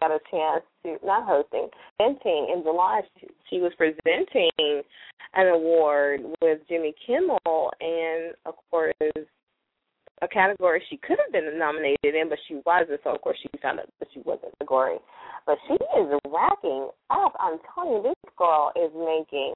got 0.00 0.10
a 0.10 0.18
chance 0.30 0.64
to 0.84 0.96
not 1.04 1.26
hosting, 1.26 1.68
presenting 1.98 2.52
in 2.54 2.62
July. 2.62 3.02
She, 3.20 3.26
she 3.50 3.58
was 3.58 3.72
presenting 3.76 4.82
an 5.34 5.46
award 5.48 6.20
with 6.40 6.60
Jimmy 6.68 6.94
Kimmel, 7.06 7.72
and 7.80 8.34
of 8.46 8.54
course, 8.70 8.94
a 10.22 10.28
category 10.28 10.82
she 10.88 10.96
could 10.96 11.18
have 11.18 11.32
been 11.32 11.58
nominated 11.58 12.14
in, 12.14 12.28
but 12.28 12.38
she 12.46 12.60
wasn't. 12.64 13.00
So 13.04 13.14
of 13.14 13.20
course 13.20 13.38
she 13.42 13.48
found 13.60 13.80
out 13.80 13.88
that 13.98 14.08
she 14.14 14.20
wasn't 14.20 14.52
the 14.52 14.64
category. 14.64 14.98
But 15.44 15.58
she 15.66 15.74
is 15.74 16.20
racking 16.30 16.88
up. 17.10 17.34
I'm 17.40 17.58
telling 17.74 17.92
you, 17.94 18.02
this 18.02 18.32
girl 18.38 18.70
is 18.76 18.92
making 18.94 19.52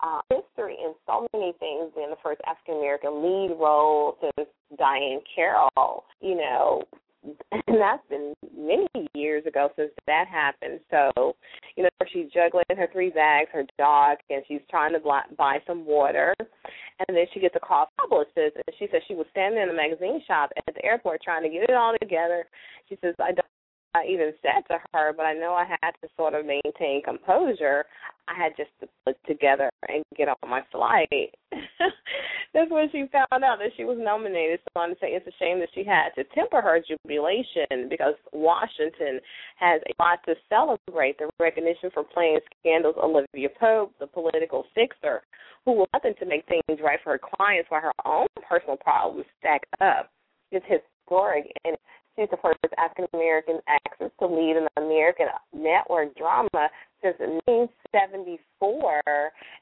uh, 0.00 0.20
history 0.30 0.76
in 0.78 0.94
so 1.06 1.26
many 1.32 1.52
things. 1.58 1.90
Being 1.96 2.10
the 2.10 2.22
first 2.22 2.40
African 2.46 2.76
American 2.78 3.22
lead 3.22 3.56
role 3.58 4.16
since 4.20 4.48
Diahann 4.78 5.18
Carroll. 5.34 6.04
You 6.20 6.36
know, 6.36 6.82
and 7.24 7.80
that's 7.80 8.06
been 8.08 8.32
many 8.56 9.08
years 9.14 9.44
ago 9.46 9.70
since 9.76 9.90
that 10.06 10.26
happened. 10.28 10.80
So, 10.90 11.36
you 11.76 11.82
know, 11.82 11.88
she's 12.12 12.30
juggling 12.32 12.64
her 12.76 12.88
three 12.92 13.10
bags, 13.10 13.48
her 13.52 13.64
dog, 13.78 14.18
and 14.30 14.42
she's 14.46 14.60
trying 14.70 14.92
to 14.92 15.00
buy 15.36 15.58
some 15.66 15.84
water. 15.84 16.34
And 16.40 17.16
then 17.16 17.26
she 17.32 17.40
gets 17.40 17.54
a 17.56 17.60
call 17.60 17.88
from 17.96 18.10
publicist, 18.10 18.56
and 18.56 18.76
she 18.78 18.88
says 18.90 19.02
she 19.06 19.14
was 19.14 19.26
standing 19.30 19.62
in 19.62 19.68
a 19.68 19.74
magazine 19.74 20.22
shop 20.26 20.50
at 20.56 20.74
the 20.74 20.84
airport 20.84 21.22
trying 21.22 21.42
to 21.42 21.48
get 21.48 21.68
it 21.68 21.74
all 21.74 21.94
together. 22.00 22.44
She 22.88 22.98
says, 23.02 23.14
I 23.20 23.32
don't 23.32 23.46
I 23.94 24.04
even 24.08 24.32
said 24.42 24.62
to 24.68 24.78
her, 24.92 25.12
but 25.16 25.24
I 25.24 25.34
know 25.34 25.54
I 25.54 25.64
had 25.82 25.92
to 26.02 26.08
sort 26.16 26.34
of 26.34 26.44
maintain 26.44 27.02
composure. 27.02 27.84
I 28.28 28.34
had 28.36 28.52
just 28.56 28.70
to 28.80 28.88
put 29.06 29.16
together 29.26 29.70
and 29.88 30.04
get 30.16 30.28
on 30.28 30.50
my 30.50 30.62
flight. 30.70 31.34
That's 32.54 32.70
when 32.70 32.88
she 32.92 33.06
found 33.10 33.44
out 33.44 33.58
that 33.58 33.72
she 33.76 33.84
was 33.84 33.98
nominated. 33.98 34.60
So 34.64 34.80
I'm 34.80 34.90
to 34.90 35.00
say 35.00 35.08
it's 35.08 35.26
a 35.26 35.32
shame 35.38 35.60
that 35.60 35.70
she 35.74 35.84
had 35.84 36.10
to 36.16 36.24
temper 36.34 36.60
her 36.60 36.80
jubilation 36.80 37.88
because 37.88 38.14
Washington 38.32 39.20
has 39.56 39.80
a 39.88 40.02
lot 40.02 40.20
to 40.26 40.34
celebrate. 40.48 41.18
The 41.18 41.30
recognition 41.40 41.90
for 41.92 42.04
playing 42.04 42.40
Scandal's 42.60 42.96
Olivia 43.02 43.48
Pope, 43.58 43.92
the 44.00 44.06
political 44.06 44.64
fixer, 44.74 45.22
who 45.64 45.72
will 45.72 45.88
nothing 45.94 46.14
to 46.20 46.26
make 46.26 46.44
things 46.46 46.80
right 46.82 46.98
for 47.02 47.12
her 47.12 47.20
clients 47.36 47.70
while 47.70 47.80
her 47.80 47.92
own 48.04 48.26
personal 48.48 48.76
problems 48.76 49.26
stack 49.40 49.62
up. 49.80 50.10
It's 50.50 50.64
historic 50.66 51.52
and 51.64 51.76
She's 52.18 52.28
the 52.30 52.36
first 52.42 52.58
African 52.78 53.06
American 53.14 53.60
actress 53.68 54.10
to 54.18 54.26
lead 54.26 54.56
an 54.56 54.66
American 54.76 55.26
network 55.54 56.16
drama 56.16 56.68
since 57.00 57.14
1974, 57.46 59.02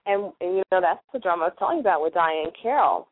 and, 0.07 0.33
and 0.41 0.57
you 0.57 0.63
know 0.73 0.81
that's 0.81 1.05
the 1.13 1.19
drama 1.19 1.45
I 1.45 1.49
was 1.49 1.57
telling 1.59 1.77
you 1.77 1.81
about 1.83 2.01
with 2.01 2.15
Diahann 2.15 2.53
Carroll. 2.61 3.09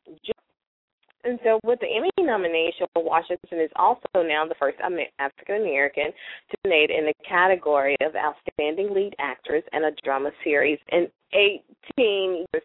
And 1.25 1.39
so, 1.43 1.59
with 1.65 1.81
the 1.81 1.87
Emmy 1.87 2.11
nomination, 2.21 2.87
Washington 2.97 3.61
is 3.61 3.71
also 3.77 4.05
now 4.17 4.45
the 4.47 4.55
first 4.59 4.77
African 4.81 5.57
American 5.57 6.13
to 6.51 6.57
be 6.63 6.69
made 6.69 6.91
in 6.91 7.07
the 7.07 7.15
category 7.27 7.97
of 8.03 8.13
Outstanding 8.15 8.93
Lead 8.93 9.15
Actress 9.19 9.65
in 9.73 9.85
a 9.85 9.91
Drama 10.05 10.31
Series 10.45 10.79
in 10.93 11.09
18 11.33 12.45
years. 12.45 12.65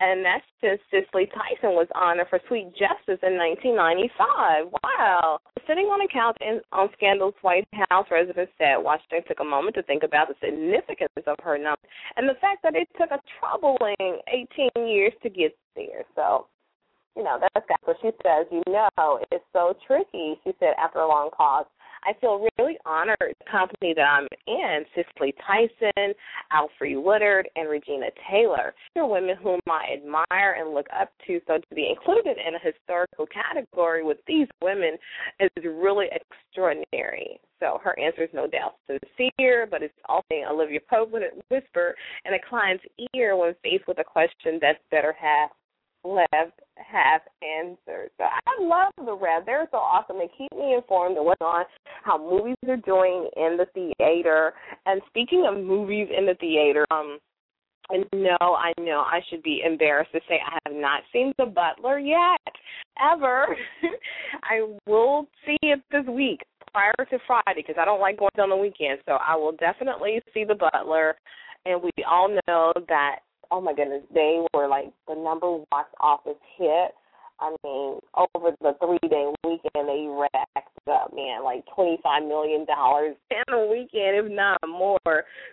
And 0.00 0.24
that's 0.24 0.44
since 0.60 0.80
Cicely 0.90 1.26
Tyson 1.26 1.76
was 1.76 1.86
honored 1.94 2.26
for 2.28 2.40
Sweet 2.48 2.72
Justice 2.72 3.20
in 3.22 3.38
1995. 3.38 4.72
Wow. 4.82 5.38
Sitting 5.68 5.86
on 5.86 6.00
a 6.00 6.08
couch 6.08 6.36
in, 6.40 6.60
on 6.72 6.88
Scandal's 6.96 7.34
White 7.42 7.68
House, 7.90 8.06
residents 8.10 8.52
said 8.58 8.76
Washington 8.78 9.22
took 9.28 9.40
a 9.40 9.44
moment 9.44 9.76
to 9.76 9.82
think 9.84 10.02
about 10.02 10.28
the 10.28 10.34
significance 10.42 11.12
of 11.26 11.36
her 11.44 11.56
number 11.56 11.86
and 12.16 12.28
the 12.28 12.34
fact 12.40 12.62
that 12.64 12.74
it 12.74 12.88
took 12.98 13.10
a 13.12 13.20
troubling 13.38 14.18
18 14.26 14.88
years 14.88 15.12
to 15.22 15.30
get 15.30 15.56
there. 15.76 16.02
So 16.16 16.46
you 17.16 17.24
know, 17.24 17.38
that's 17.40 17.66
what 17.84 17.96
she 18.02 18.10
says. 18.22 18.46
You 18.50 18.62
know, 18.68 19.20
it's 19.30 19.44
so 19.52 19.74
tricky. 19.86 20.38
She 20.44 20.52
said 20.58 20.74
after 20.78 21.00
a 21.00 21.08
long 21.08 21.30
pause. 21.36 21.66
I 22.02 22.14
feel 22.18 22.46
really 22.58 22.78
honored 22.86 23.18
the 23.20 23.50
company 23.50 23.92
that 23.94 24.02
I'm 24.02 24.26
in, 24.46 24.84
Cicely 24.94 25.34
Tyson, 25.46 26.14
Alfre 26.50 27.02
Woodard, 27.02 27.46
and 27.56 27.68
Regina 27.68 28.06
Taylor. 28.30 28.74
They're 28.94 29.04
women 29.04 29.36
whom 29.36 29.60
I 29.68 29.98
admire 29.98 30.56
and 30.58 30.72
look 30.72 30.86
up 30.98 31.10
to, 31.26 31.40
so 31.46 31.58
to 31.58 31.74
be 31.74 31.90
included 31.90 32.38
in 32.38 32.54
a 32.54 32.58
historical 32.58 33.26
category 33.26 34.02
with 34.02 34.16
these 34.26 34.46
women 34.62 34.96
is 35.40 35.50
really 35.62 36.06
extraordinary. 36.10 37.38
So 37.60 37.78
her 37.84 37.98
answer 38.00 38.22
is 38.22 38.30
no 38.32 38.46
doubt 38.46 38.76
sincere, 38.86 39.68
but 39.70 39.82
it's 39.82 39.92
also 40.08 40.24
Olivia 40.50 40.80
Pope 40.88 41.10
would 41.10 41.22
whisper 41.50 41.94
in 42.24 42.32
a 42.32 42.38
client's 42.48 42.84
ear 43.14 43.36
when 43.36 43.54
faced 43.62 43.86
with 43.86 43.98
a 43.98 44.04
question 44.04 44.58
that's 44.60 44.78
better 44.90 45.14
half 45.20 45.50
left 46.04 46.60
half 46.76 47.22
answered. 47.42 48.10
So 48.18 48.24
I 48.24 48.62
love 48.62 48.92
the 49.04 49.14
Wrap. 49.14 49.46
They're 49.46 49.68
so 49.70 49.78
awesome. 49.78 50.18
They 50.18 50.30
keep 50.36 50.52
me 50.52 50.74
informed 50.74 51.18
of 51.18 51.24
what's 51.24 51.40
on, 51.40 51.64
how 52.02 52.18
movies 52.18 52.56
are 52.68 52.76
doing 52.76 53.28
in 53.36 53.58
the 53.58 53.66
theater. 53.74 54.54
And 54.86 55.00
speaking 55.08 55.46
of 55.48 55.62
movies 55.62 56.08
in 56.16 56.26
the 56.26 56.34
theater, 56.34 56.86
um, 56.90 57.18
and 57.90 58.04
no, 58.14 58.36
I 58.40 58.72
know 58.78 59.00
I 59.00 59.20
should 59.28 59.42
be 59.42 59.62
embarrassed 59.64 60.12
to 60.12 60.20
say 60.28 60.38
I 60.46 60.58
have 60.66 60.76
not 60.76 61.02
seen 61.12 61.32
The 61.38 61.46
Butler 61.46 61.98
yet, 61.98 62.38
ever. 63.02 63.56
I 64.44 64.66
will 64.86 65.26
see 65.44 65.58
it 65.62 65.80
this 65.90 66.06
week 66.06 66.42
prior 66.72 66.92
to 66.98 67.18
Friday 67.26 67.64
because 67.66 67.76
I 67.80 67.84
don't 67.84 68.00
like 68.00 68.18
going 68.18 68.30
on 68.38 68.50
the 68.50 68.56
weekend. 68.56 69.00
So 69.06 69.18
I 69.26 69.34
will 69.34 69.52
definitely 69.52 70.20
see 70.32 70.44
The 70.44 70.54
Butler. 70.54 71.16
And 71.66 71.82
we 71.82 71.90
all 72.08 72.28
know 72.46 72.72
that 72.88 73.16
oh 73.50 73.60
my 73.60 73.74
goodness, 73.74 74.02
they 74.12 74.44
were 74.54 74.68
like 74.68 74.92
the 75.08 75.14
number 75.14 75.50
one 75.50 75.84
office 76.00 76.38
hit. 76.56 76.92
I 77.40 77.56
mean, 77.64 77.98
over 78.14 78.54
the 78.60 78.74
three 78.80 79.08
day 79.08 79.32
weekend, 79.44 79.88
they 79.88 80.06
racked 80.08 80.88
up, 80.90 81.14
man, 81.14 81.42
like 81.42 81.64
twenty 81.74 81.98
five 82.02 82.22
million 82.22 82.66
dollars 82.66 83.16
in 83.30 83.54
a 83.54 83.66
weekend, 83.66 84.26
if 84.26 84.30
not 84.30 84.58
more. 84.68 84.98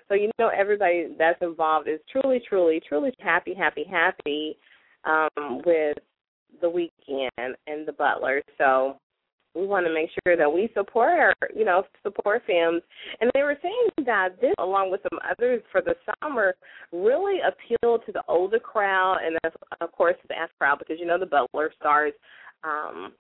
So 0.10 0.16
you 0.16 0.30
know, 0.38 0.50
everybody 0.50 1.16
that's 1.18 1.42
involved 1.42 1.88
is 1.88 2.00
truly, 2.12 2.42
truly, 2.48 2.82
truly 2.88 3.14
happy, 3.20 3.54
happy, 3.54 3.86
happy 3.90 4.58
um, 5.06 5.62
with 5.66 5.98
the 6.62 6.70
weekend 6.70 7.32
and 7.68 7.88
the 7.88 7.94
Butler. 7.94 8.42
So 8.58 8.98
we 9.58 9.66
want 9.66 9.86
to 9.88 9.94
make 9.94 10.10
sure 10.24 10.38
that 10.38 10.52
we 10.52 10.70
support 10.76 11.20
our, 11.20 11.34
you 11.56 11.66
know, 11.66 11.84
support 12.04 12.44
films. 12.46 12.82
And 13.20 13.32
they 13.34 13.42
were 13.42 13.58
saying 13.62 14.06
that 14.06 14.40
this, 14.40 14.54
along 14.60 14.92
with 14.92 15.02
some 15.10 15.20
others 15.30 15.62
for 15.72 15.82
the 15.82 15.96
summer, 16.22 16.56
really 16.92 17.40
appealed 17.40 18.04
to 18.06 18.12
the 18.12 18.24
older 18.28 18.60
crowd 18.60 19.18
and, 19.26 19.38
of 19.82 19.92
course, 19.92 20.16
the 20.28 20.38
ass 20.38 20.50
crowd 20.60 20.80
because, 20.80 20.98
you 21.00 21.06
know, 21.06 21.20
the 21.20 21.26
Butler 21.26 21.72
stars 21.80 22.14
um, 22.64 23.14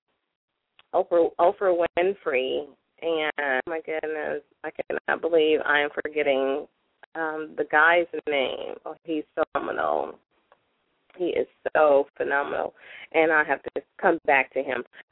Oprah, 0.94 1.30
Oprah 1.40 1.86
Winfrey. 1.98 2.66
And, 3.02 3.32
oh 3.40 3.60
my 3.68 3.82
goodness, 3.86 4.44
I 4.64 4.70
cannot 4.72 5.22
believe 5.22 5.60
I 5.66 5.82
am 5.82 5.90
forgetting 5.94 6.68
um, 7.16 7.54
the 7.58 7.66
guy's 7.72 8.06
name. 8.28 8.76
Oh, 8.86 8.96
he's 9.04 9.24
phenomenal. 9.54 10.20
He 11.18 11.26
is 11.28 11.48
so 11.76 12.08
phenomenal, 12.16 12.74
and 13.14 13.32
I 13.32 13.44
have 13.44 13.62
to 13.64 13.82
come 14.02 14.20
back 14.26 14.54
to 14.54 14.64
him. 14.64 14.84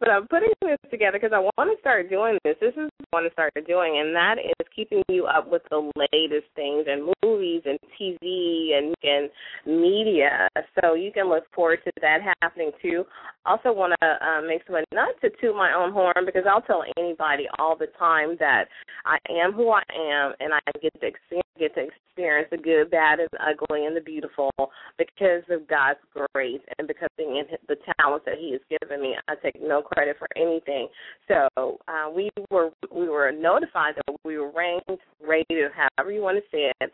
but 0.00 0.10
I'm 0.10 0.26
putting 0.28 0.52
this 0.62 0.78
together 0.90 1.18
because 1.20 1.32
I 1.34 1.40
want 1.40 1.70
to 1.70 1.80
start 1.80 2.08
doing 2.10 2.38
this. 2.44 2.56
This 2.60 2.74
is 2.74 2.88
what 3.10 3.12
I 3.12 3.16
want 3.16 3.26
to 3.26 3.32
start 3.32 3.52
doing, 3.66 3.98
and 3.98 4.14
that 4.14 4.36
is 4.38 4.66
keeping 4.74 5.02
you 5.08 5.26
up 5.26 5.50
with 5.50 5.62
the 5.70 5.90
latest 6.12 6.46
things 6.54 6.86
and 6.88 7.12
movies 7.24 7.62
and 7.64 7.78
TV 8.00 8.76
and, 8.76 8.94
and 9.02 9.30
media. 9.66 10.48
So 10.80 10.94
you 10.94 11.12
can 11.12 11.28
look 11.28 11.44
forward 11.54 11.80
to 11.84 11.92
that 12.00 12.20
happening 12.42 12.70
too. 12.82 13.04
Also, 13.46 13.72
want 13.72 13.94
to 14.02 14.06
uh, 14.06 14.42
make 14.42 14.62
some 14.66 14.76
not 14.92 15.14
to 15.20 15.30
toot 15.40 15.54
my 15.54 15.72
own 15.72 15.92
horn 15.92 16.26
because 16.26 16.42
I'll 16.48 16.62
tell 16.62 16.82
anybody 16.98 17.46
all 17.58 17.76
the 17.76 17.86
time 17.98 18.36
that 18.40 18.64
I 19.04 19.18
am 19.30 19.52
who 19.52 19.70
I 19.70 19.82
am, 19.94 20.32
and 20.40 20.52
I 20.52 20.60
get 20.82 20.92
to 21.00 21.06
experience 21.06 21.46
get 21.58 21.74
to 21.74 21.86
experience 21.86 22.48
the 22.50 22.58
good, 22.58 22.90
bad, 22.90 23.18
and 23.20 23.28
ugly, 23.40 23.86
and 23.86 23.96
the 23.96 24.00
beautiful 24.00 24.50
because 24.98 25.42
of 25.50 25.66
God's 25.68 25.98
grace 26.34 26.60
and 26.78 26.86
because 26.86 27.08
of 27.18 27.26
the 27.68 27.76
talents 27.98 28.24
that 28.26 28.36
He 28.38 28.52
has 28.52 28.60
given 28.80 29.00
me. 29.00 29.14
I 29.28 29.34
take 29.36 29.60
no 29.60 29.82
credit 29.82 30.16
for 30.18 30.28
anything. 30.36 30.88
So 31.28 31.78
uh, 31.88 32.10
we 32.14 32.30
were 32.50 32.70
we 32.92 33.08
were 33.08 33.32
notified 33.32 33.94
that 33.96 34.16
we 34.24 34.38
were 34.38 34.50
ranked, 34.50 35.02
rated, 35.26 35.70
however 35.72 36.12
you 36.12 36.22
want 36.22 36.38
to 36.38 36.44
say 36.50 36.72
it, 36.80 36.92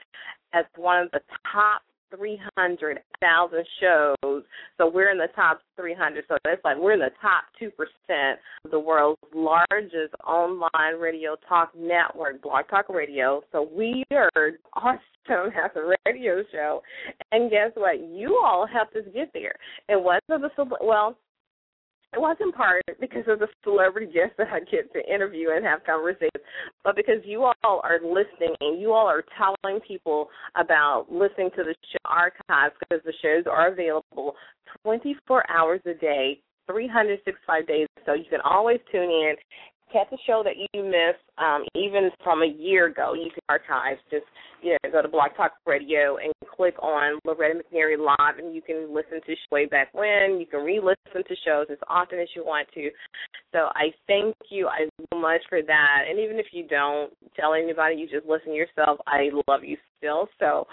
as 0.52 0.64
one 0.76 1.02
of 1.02 1.10
the 1.12 1.20
top 1.52 1.82
300,000 2.16 3.66
shows. 3.80 4.42
So 4.78 4.90
we're 4.90 5.10
in 5.10 5.18
the 5.18 5.28
top 5.34 5.60
300. 5.76 6.24
So 6.28 6.36
that's 6.44 6.64
like 6.64 6.76
we're 6.78 6.92
in 6.92 7.00
the 7.00 7.10
top 7.20 7.44
2% 7.60 7.70
of 8.64 8.70
the 8.70 8.78
world's 8.78 9.20
largest 9.34 10.14
online 10.26 11.00
radio 11.00 11.36
talk 11.48 11.72
network, 11.76 12.42
Blog 12.42 12.68
Talk 12.68 12.88
Radio. 12.88 13.42
So 13.52 13.68
we 13.74 14.04
are 14.12 14.52
awesome 14.74 14.98
as 15.30 15.70
a 15.76 15.94
radio 16.06 16.42
show. 16.52 16.82
And 17.30 17.50
guess 17.50 17.70
what? 17.74 18.00
You 18.00 18.40
all 18.44 18.66
helped 18.66 18.96
us 18.96 19.04
get 19.14 19.30
there. 19.32 19.54
It 19.88 20.02
wasn't 20.02 20.42
the, 20.42 20.64
well, 20.80 21.16
it 22.12 22.20
was 22.20 22.36
in 22.40 22.52
part 22.52 22.82
because 23.00 23.24
of 23.26 23.38
the 23.38 23.48
celebrity 23.64 24.12
guests 24.12 24.34
that 24.38 24.48
I 24.52 24.60
get 24.60 24.92
to 24.92 25.14
interview 25.14 25.48
and 25.54 25.64
have 25.64 25.84
conversations, 25.84 26.44
but 26.84 26.94
because 26.94 27.24
you 27.24 27.44
all 27.44 27.80
are 27.84 28.00
listening 28.02 28.54
and 28.60 28.80
you 28.80 28.92
all 28.92 29.06
are 29.06 29.24
telling 29.38 29.80
people 29.80 30.28
about 30.56 31.06
listening 31.10 31.50
to 31.56 31.64
the 31.64 31.74
show 31.90 31.98
archives 32.04 32.74
because 32.80 33.02
the 33.04 33.14
shows 33.22 33.44
are 33.50 33.72
available 33.72 34.34
24 34.82 35.50
hours 35.50 35.80
a 35.86 35.94
day, 35.94 36.38
365 36.70 37.66
days. 37.66 37.86
So 38.04 38.14
you 38.14 38.24
can 38.28 38.40
always 38.44 38.78
tune 38.90 39.10
in 39.10 39.34
catch 39.92 40.12
a 40.12 40.16
show 40.26 40.42
that 40.44 40.54
you 40.56 40.84
missed, 40.84 41.22
um, 41.38 41.64
even 41.74 42.10
from 42.24 42.42
a 42.42 42.46
year 42.46 42.86
ago, 42.86 43.14
you 43.14 43.30
can 43.30 43.42
archive. 43.48 43.98
Just 44.10 44.24
you 44.62 44.72
know, 44.72 44.90
go 44.90 45.02
to 45.02 45.08
Blog 45.08 45.30
Talk 45.36 45.52
Radio 45.66 46.16
and 46.16 46.32
click 46.56 46.74
on 46.80 47.18
Loretta 47.24 47.60
McNary 47.60 47.98
Live, 47.98 48.38
and 48.38 48.54
you 48.54 48.62
can 48.62 48.94
listen 48.94 49.20
to 49.26 49.34
way 49.50 49.66
back 49.66 49.92
when. 49.92 50.38
You 50.38 50.46
can 50.46 50.60
re-listen 50.60 51.24
to 51.26 51.36
shows 51.44 51.66
as 51.70 51.78
often 51.88 52.20
as 52.20 52.28
you 52.36 52.44
want 52.44 52.68
to. 52.74 52.90
So 53.52 53.68
I 53.74 53.90
thank 54.06 54.36
you 54.50 54.68
so 55.10 55.18
much 55.18 55.40
for 55.48 55.62
that. 55.62 56.04
And 56.08 56.18
even 56.18 56.38
if 56.38 56.46
you 56.52 56.66
don't 56.66 57.12
tell 57.38 57.54
anybody, 57.54 57.96
you 57.96 58.08
just 58.08 58.26
listen 58.26 58.54
yourself. 58.54 58.98
I 59.06 59.30
love 59.48 59.64
you 59.64 59.76
still. 59.98 60.28
So 60.38 60.66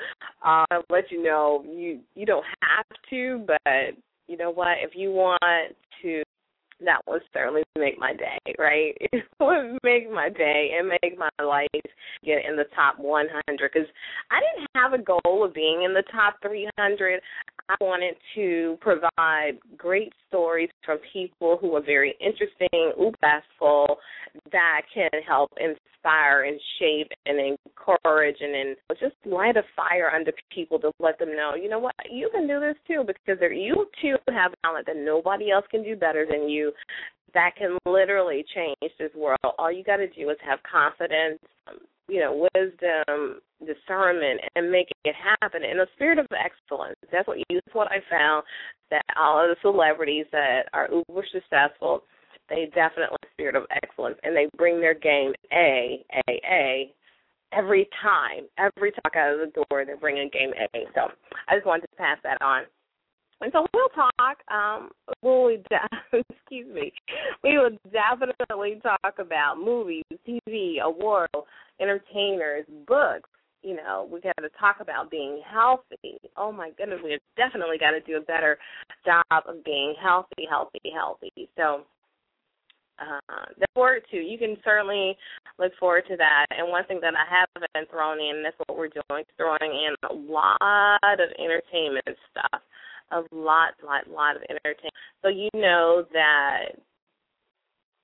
uh, 0.45 0.65
I'll 0.71 0.83
let 0.89 1.11
you 1.11 1.23
know 1.23 1.63
you 1.67 1.99
you 2.15 2.25
don't 2.25 2.45
have 2.61 2.85
to, 3.09 3.45
but 3.47 3.95
you 4.27 4.37
know 4.37 4.51
what? 4.51 4.77
If 4.81 4.91
you 4.95 5.11
want 5.11 5.41
to 6.03 6.23
that 6.85 7.01
would 7.07 7.21
certainly 7.33 7.63
make 7.77 7.99
my 7.99 8.13
day, 8.13 8.39
right? 8.57 8.95
It 9.11 9.25
would 9.39 9.79
make 9.83 10.11
my 10.11 10.29
day 10.29 10.71
and 10.77 10.89
make 10.89 11.17
my 11.17 11.29
life 11.43 11.67
get 12.25 12.45
in 12.45 12.55
the 12.55 12.65
top 12.75 12.99
100 12.99 13.31
because 13.57 13.87
I 14.31 14.39
didn't 14.39 14.69
have 14.75 14.93
a 14.93 15.03
goal 15.03 15.45
of 15.45 15.53
being 15.53 15.83
in 15.83 15.93
the 15.93 16.03
top 16.11 16.35
300. 16.41 17.21
I 17.69 17.75
wanted 17.79 18.15
to 18.35 18.77
provide 18.81 19.59
great 19.77 20.13
stories 20.39 20.69
from 20.85 20.97
people 21.11 21.57
who 21.59 21.75
are 21.75 21.83
very 21.83 22.15
interesting, 22.19 22.93
successful, 22.95 23.97
that 24.51 24.81
can 24.93 25.09
help 25.27 25.51
inspire 25.59 26.43
and 26.43 26.59
shape 26.79 27.11
and 27.25 27.39
encourage 27.39 28.37
and 28.39 28.53
then 28.53 28.75
just 28.99 29.15
light 29.25 29.57
a 29.57 29.63
fire 29.75 30.09
under 30.15 30.31
people 30.53 30.79
to 30.79 30.91
let 30.99 31.19
them 31.19 31.35
know, 31.35 31.55
you 31.55 31.69
know 31.69 31.79
what, 31.79 31.95
you 32.09 32.29
can 32.31 32.47
do 32.47 32.59
this 32.59 32.75
too 32.87 33.03
because 33.05 33.41
you 33.51 33.87
too 34.01 34.15
have 34.29 34.51
talent 34.63 34.85
that 34.85 34.95
nobody 34.95 35.51
else 35.51 35.65
can 35.69 35.83
do 35.83 35.95
better 35.95 36.25
than 36.29 36.47
you 36.47 36.71
that 37.33 37.51
can 37.57 37.77
literally 37.85 38.43
change 38.55 38.91
this 38.97 39.11
world. 39.15 39.37
All 39.57 39.71
you 39.71 39.83
got 39.83 39.97
to 39.97 40.07
do 40.07 40.29
is 40.29 40.37
have 40.45 40.59
confidence, 40.63 41.39
um, 41.67 41.77
you 42.07 42.19
know, 42.19 42.47
wisdom, 42.55 43.39
discernment, 43.59 44.41
and 44.55 44.71
make 44.71 44.87
it 45.05 45.15
happen 45.15 45.63
in 45.63 45.79
a 45.79 45.85
spirit 45.95 46.17
of 46.17 46.25
excellence. 46.33 46.95
That's 47.11 47.27
what 47.27 47.37
you. 47.37 47.45
That's 47.65 47.75
what 47.75 47.91
I 47.91 47.97
found 48.09 48.43
that 48.91 49.03
all 49.19 49.41
of 49.41 49.49
the 49.49 49.55
celebrities 49.61 50.25
that 50.31 50.63
are 50.73 50.89
uber 50.91 51.25
successful, 51.31 52.03
they 52.49 52.69
definitely 52.73 53.17
spirit 53.33 53.55
of 53.55 53.63
excellence, 53.83 54.17
and 54.23 54.35
they 54.35 54.47
bring 54.57 54.79
their 54.79 54.93
game 54.93 55.33
a 55.53 56.03
a 56.27 56.41
a 56.49 56.93
every 57.53 57.87
time. 58.01 58.45
Every 58.57 58.91
talk 58.91 59.15
out 59.15 59.33
of 59.33 59.39
the 59.39 59.51
door, 59.69 59.85
they're 59.85 59.97
bringing 59.97 60.29
game 60.31 60.51
A. 60.75 60.85
So 60.95 61.09
I 61.47 61.55
just 61.55 61.65
wanted 61.65 61.87
to 61.87 61.95
pass 61.97 62.17
that 62.23 62.41
on. 62.41 62.63
And 63.41 63.51
so 63.53 63.65
we'll 63.73 63.89
talk. 63.89 64.37
Um, 64.51 64.89
we'll 65.21 65.49
excuse 66.13 66.73
me. 66.73 66.91
We 67.43 67.57
will 67.57 67.77
definitely 67.91 68.81
talk 68.83 69.15
about 69.17 69.57
movies, 69.57 70.03
TV, 70.27 70.81
awards, 70.81 71.31
entertainers, 71.79 72.65
books. 72.85 73.29
You 73.61 73.75
know, 73.75 74.07
we 74.11 74.21
got 74.21 74.37
to 74.41 74.49
talk 74.59 74.77
about 74.81 75.11
being 75.11 75.41
healthy. 75.49 76.18
Oh 76.39 76.51
my 76.51 76.71
goodness, 76.77 76.99
we 77.03 77.11
have 77.11 77.21
definitely 77.35 77.77
got 77.77 77.91
to 77.91 77.99
do 77.99 78.17
a 78.17 78.21
better 78.21 78.57
job 79.05 79.43
of 79.45 79.63
being 79.65 79.93
healthy, 80.01 80.47
healthy, 80.49 80.79
healthy. 80.95 81.49
So 81.57 81.83
uh, 82.97 83.45
look 83.59 83.69
forward 83.73 84.03
to. 84.11 84.17
You 84.17 84.37
can 84.37 84.55
certainly 84.63 85.17
look 85.59 85.73
forward 85.79 86.05
to 86.09 86.15
that. 86.17 86.45
And 86.51 86.69
one 86.69 86.85
thing 86.85 86.99
that 87.01 87.13
I 87.13 87.27
haven't 87.27 87.89
thrown 87.91 88.19
in, 88.19 88.41
that's 88.43 88.55
what 88.65 88.77
we're 88.77 88.87
doing, 88.87 89.23
throwing 89.37 89.71
in 89.71 89.95
a 90.09 90.13
lot 90.13 91.19
of 91.19 91.29
entertainment 91.37 92.17
stuff 92.31 92.61
a 93.11 93.23
lot, 93.31 93.73
lot, 93.83 94.09
lot 94.09 94.35
of 94.35 94.43
entertainment. 94.49 94.93
So 95.21 95.29
you 95.29 95.49
know 95.55 96.05
that 96.13 96.65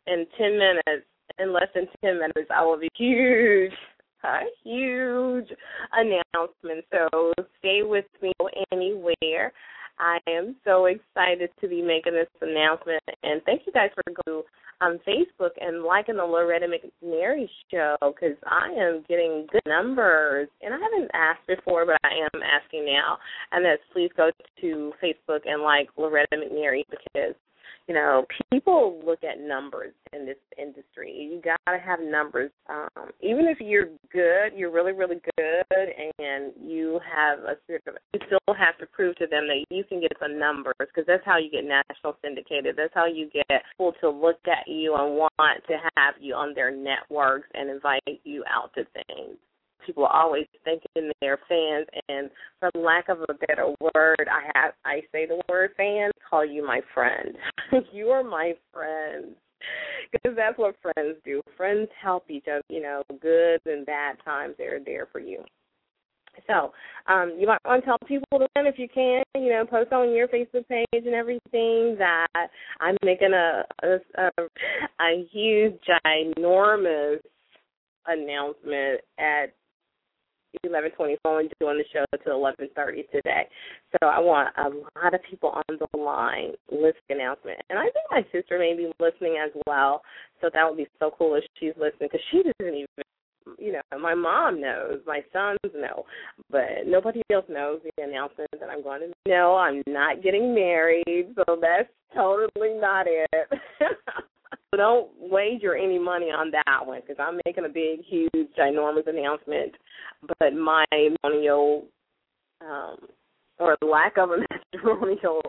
in 0.08 0.25
ten 0.38 0.58
minutes, 0.58 1.06
in 1.39 1.54
less 1.54 1.70
than 1.74 1.88
ten 2.04 2.20
minutes, 2.20 2.50
I 2.56 2.63
will 2.63 2.80
be 2.80 2.89
huge, 2.96 3.74
a 4.25 4.41
huge 4.63 5.48
announcement. 5.94 6.86
So 6.91 7.34
stay 7.60 7.82
with 7.84 8.05
me 8.22 8.32
anywhere. 8.72 9.53
I 9.98 10.17
am 10.27 10.55
so 10.65 10.86
excited 10.86 11.50
to 11.62 11.67
be 11.67 11.82
making 11.82 12.13
this 12.13 12.27
announcement, 12.41 13.01
and 13.24 13.41
thank 13.46 13.62
you 13.65 13.72
guys 13.72 13.91
for 13.96 14.03
going 14.25 14.44
on 14.82 14.91
um, 14.91 15.00
Facebook 15.08 15.51
and 15.62 15.84
liking 15.84 16.17
the 16.17 16.24
Loretta 16.24 16.67
McNary 16.67 17.48
show 17.72 17.96
because 18.01 18.36
I 18.46 18.67
am 18.77 19.05
getting 19.08 19.48
good 19.51 19.62
numbers. 19.65 20.50
And 20.62 20.74
I 20.74 20.77
haven't 20.77 21.12
asked 21.13 21.48
before, 21.48 21.86
but 21.86 21.98
I 22.03 22.10
am 22.10 22.41
asking 22.44 22.86
now. 22.86 23.17
And 23.53 23.63
that's 23.63 23.82
please 23.94 24.12
go 24.17 24.32
to 24.62 24.94
Facebook 25.01 25.41
and 25.46 25.62
like 25.62 25.88
Loretta 25.98 26.36
McNary 26.36 26.84
because 26.89 27.36
you 27.88 27.94
know, 27.94 28.25
people 28.51 29.01
look 29.06 29.24
at 29.24 29.39
numbers 29.39 29.94
in 30.12 30.25
this 30.25 30.38
industry. 30.58 31.12
You 31.12 31.42
got 31.42 31.60
to 31.72 31.80
have 31.80 32.00
numbers. 32.00 32.51
Um, 32.68 33.12
even 33.22 33.46
if 33.48 33.60
you're 33.60 33.89
good, 34.12 34.58
you're 34.58 34.72
really, 34.72 34.92
really 34.92 35.22
good, 35.38 35.88
and 36.18 36.51
you 36.60 37.00
have 37.15 37.39
a 37.39 37.56
you 37.70 38.20
still 38.25 38.56
have 38.56 38.77
to 38.80 38.88
prove 38.88 39.15
to 39.18 39.27
them 39.27 39.48
that 39.48 39.65
you 39.70 39.83
can 39.83 40.01
get 40.01 40.14
the 40.20 40.27
numbers 40.27 40.74
because 40.79 41.05
that's 41.05 41.25
how 41.25 41.38
you 41.38 41.51
get 41.51 41.64
national 41.64 42.18
syndicated. 42.24 42.75
That's 42.75 42.94
how 42.94 43.05
you 43.05 43.29
get 43.31 43.64
people 43.72 43.94
to 44.01 44.09
look 44.09 44.40
at 44.48 44.68
you 44.68 44.96
and 44.96 45.16
want 45.16 45.64
to 45.68 45.77
have 45.96 46.16
you 46.20 46.33
on 46.33 46.53
their 46.55 46.72
networks 46.72 47.48
and 47.53 47.70
invite 47.70 48.01
you 48.24 48.44
out 48.50 48.74
to 48.75 48.86
things 49.07 49.38
people 49.85 50.05
always 50.05 50.45
thinking 50.63 51.11
they're 51.21 51.39
fans 51.48 51.87
and 52.09 52.29
for 52.59 52.69
lack 52.79 53.09
of 53.09 53.19
a 53.29 53.33
better 53.48 53.74
word 53.79 54.27
i 54.31 54.50
have 54.55 54.74
i 54.85 55.01
say 55.11 55.25
the 55.25 55.41
word 55.50 55.71
fan 55.77 56.11
call 56.29 56.45
you 56.45 56.65
my 56.65 56.81
friend. 56.93 57.35
You 57.91 58.09
are 58.09 58.24
my 58.24 58.53
friend 58.74 59.35
because 60.11 60.35
that's 60.35 60.57
what 60.57 60.75
friends 60.81 61.17
do. 61.24 61.41
Friends 61.57 61.87
help 62.01 62.29
each 62.29 62.45
other 62.48 62.61
you 62.69 62.81
know 62.81 63.03
good 63.21 63.59
and 63.65 63.85
bad 63.85 64.17
times 64.24 64.55
they're 64.57 64.79
there 64.83 65.07
for 65.11 65.19
you. 65.19 65.43
So 66.48 66.74
um, 67.07 67.37
you 67.39 67.48
might 67.48 67.59
want 67.65 67.83
to 67.83 67.85
tell 67.85 67.98
people 68.07 68.39
then 68.39 68.67
if 68.67 68.77
you 68.77 68.89
can, 68.93 69.24
you 69.35 69.50
know, 69.50 69.65
post 69.65 69.93
on 69.93 70.13
your 70.13 70.27
Facebook 70.27 70.67
page 70.67 70.85
and 70.93 71.15
everything 71.15 71.95
that 71.98 72.27
I'm 72.81 72.98
making 73.03 73.33
a 73.33 73.63
a, 73.83 73.98
a, 74.17 74.29
a 75.01 75.25
huge, 75.31 75.79
ginormous 76.05 77.19
announcement 78.07 79.01
at 79.17 79.53
eleven 80.63 80.91
twenty 80.91 81.18
four 81.24 81.39
and 81.39 81.51
doing 81.59 81.77
the 81.77 81.85
show 81.94 82.05
until 82.11 82.33
eleven 82.33 82.70
thirty 82.75 83.03
today. 83.11 83.48
So 83.94 84.07
I 84.07 84.20
want 84.20 84.50
a 84.57 84.70
lot 85.00 85.13
of 85.13 85.22
people 85.29 85.50
on 85.50 85.79
the 85.79 85.98
line 85.98 86.51
listening 86.72 86.96
announcement, 87.09 87.59
and 87.70 87.79
I 87.79 87.83
think 87.83 88.05
my 88.11 88.25
sister 88.31 88.59
may 88.59 88.75
be 88.75 88.91
listening 89.00 89.37
as 89.44 89.51
well. 89.68 90.01
So 90.41 90.50
that 90.53 90.68
would 90.68 90.77
be 90.77 90.87
so 91.00 91.11
cool 91.18 91.35
if 91.35 91.44
she's 91.59 91.74
listening 91.77 92.09
because 92.11 92.22
she 92.31 92.44
doesn't 92.44 92.74
even. 92.74 92.87
You 93.59 93.74
know, 93.74 94.00
my 94.00 94.15
mom 94.15 94.59
knows, 94.59 95.01
my 95.05 95.22
sons 95.31 95.59
know, 95.75 96.03
but 96.50 96.87
nobody 96.87 97.22
else 97.31 97.46
knows 97.48 97.79
the 97.83 98.03
announcement 98.03 98.50
that 98.59 98.70
I'm 98.72 98.81
going 98.81 99.01
to. 99.01 99.13
No, 99.27 99.55
I'm 99.55 99.83
not 99.85 100.24
getting 100.24 100.55
married, 100.55 101.27
so 101.35 101.59
that's 101.61 101.87
totally 102.15 102.74
not 102.74 103.05
it. 103.07 103.29
So 104.75 104.77
don't 104.77 105.09
wager 105.31 105.74
any 105.74 105.98
money 105.98 106.25
on 106.25 106.51
that 106.51 106.85
one 106.85 107.00
because 107.00 107.16
I'm 107.18 107.40
making 107.46 107.64
a 107.64 107.70
big, 107.70 108.03
huge, 108.03 108.50
ginormous 108.59 109.07
announcement. 109.07 109.74
But 110.40 110.53
my 110.53 110.83
matrimonial 110.92 111.85
um, 112.59 112.98
or 113.57 113.77
lack 113.81 114.18
of 114.18 114.31
a 114.31 114.38
matrimonial 114.74 115.42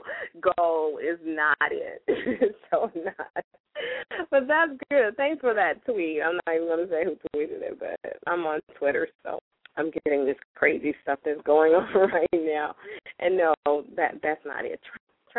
goal 0.57 0.99
is 0.99 1.19
not 1.25 1.57
it. 1.73 2.03
so 2.71 2.93
not. 2.95 3.45
But 4.31 4.47
that's 4.47 4.79
good. 4.91 5.17
Thanks 5.17 5.41
for 5.41 5.55
that 5.55 5.85
tweet. 5.85 6.21
I'm 6.25 6.39
not 6.47 6.55
even 6.55 6.69
going 6.69 6.87
to 6.87 6.93
say 6.93 7.05
who 7.05 7.17
tweeted 7.35 7.63
it, 7.63 7.81
but 7.81 8.13
I'm 8.29 8.47
on 8.47 8.61
Twitter, 8.79 9.09
so 9.25 9.41
I'm 9.77 9.91
getting 10.05 10.25
this 10.25 10.37
crazy 10.55 10.95
stuff 11.03 11.19
that's 11.25 11.43
going 11.43 11.73
on 11.75 12.11
right 12.11 12.29
now. 12.33 12.77
And 13.19 13.37
no, 13.37 13.55
that 13.97 14.21
that's 14.23 14.47
not 14.47 14.65
it 14.65 14.79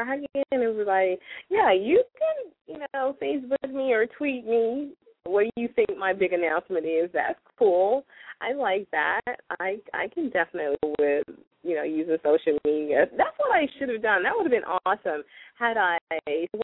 try 0.03 0.15
again. 0.15 0.61
It 0.61 0.75
was 0.75 0.87
like, 0.87 1.19
yeah, 1.49 1.73
you 1.73 2.03
can, 2.17 2.51
you 2.75 2.85
know, 2.93 3.15
Facebook 3.21 3.73
me 3.73 3.93
or 3.93 4.05
tweet 4.05 4.45
me 4.45 4.93
what 5.27 5.43
do 5.43 5.61
you 5.61 5.69
think 5.75 5.97
my 5.97 6.13
big 6.13 6.33
announcement 6.33 6.85
is. 6.85 7.09
That's 7.13 7.39
cool. 7.59 8.05
I 8.41 8.53
like 8.53 8.87
that. 8.91 9.21
I 9.59 9.77
I 9.93 10.07
can 10.13 10.29
definitely 10.29 10.77
with 10.99 11.23
you 11.63 11.75
know 11.75 11.83
using 11.83 12.17
social 12.23 12.57
media. 12.63 13.05
That's 13.17 13.35
what 13.37 13.55
I 13.55 13.67
should 13.77 13.89
have 13.89 14.01
done. 14.01 14.23
That 14.23 14.33
would 14.35 14.45
have 14.45 14.51
been 14.51 14.63
awesome. 14.85 15.23
Had 15.59 15.77
I 15.77 15.97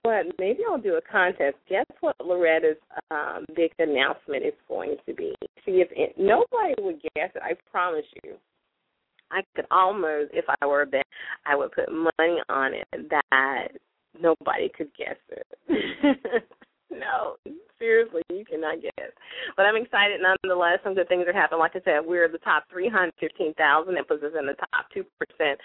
what? 0.04 0.26
Maybe 0.40 0.60
I'll 0.70 0.78
do 0.78 0.96
a 0.96 1.02
contest. 1.02 1.56
Guess 1.70 1.86
what 2.02 2.16
Loretta's 2.24 2.78
um, 3.12 3.46
big 3.56 3.72
announcement 3.80 4.46
is 4.46 4.54
going 4.68 4.96
to 5.06 5.14
be. 5.14 5.34
See 5.66 5.82
if 5.82 5.90
it, 5.92 6.16
nobody 6.18 6.76
would 6.80 7.02
guess 7.16 7.32
it. 7.36 7.42
I 7.44 7.54
promise 7.72 8.06
you. 8.24 8.36
I 9.34 9.42
could 9.56 9.66
almost, 9.72 10.32
if 10.34 10.46
I 10.62 10.66
were 10.66 10.84
a 10.84 10.86
bet, 10.86 11.06
I 11.46 11.56
would 11.56 11.72
put 11.72 11.92
money 11.92 12.40
on 12.50 12.74
it 12.74 13.10
that 13.10 13.68
nobody 14.20 14.70
could 14.76 14.90
guess 14.98 15.18
it. 15.30 15.48
no, 16.92 17.36
seriously, 17.80 18.22
you 18.30 18.46
cannot 18.46 18.82
guess. 18.82 19.12
But 19.58 19.66
I'm 19.66 19.82
excited 19.82 20.22
nonetheless. 20.22 20.80
Some 20.84 20.96
good 20.96 21.10
things 21.10 21.26
are 21.28 21.34
happening. 21.34 21.60
Like 21.60 21.76
I 21.76 21.82
said, 21.84 22.06
we're 22.06 22.30
the 22.30 22.38
top 22.40 22.66
315,000. 22.72 23.94
That 23.94 24.08
puts 24.08 24.24
us 24.24 24.32
in 24.40 24.46
the 24.46 24.54
top 24.54 24.86
2% 24.96 25.56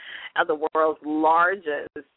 of 0.40 0.46
the 0.46 0.66
world's 0.74 1.00
largest 1.04 2.08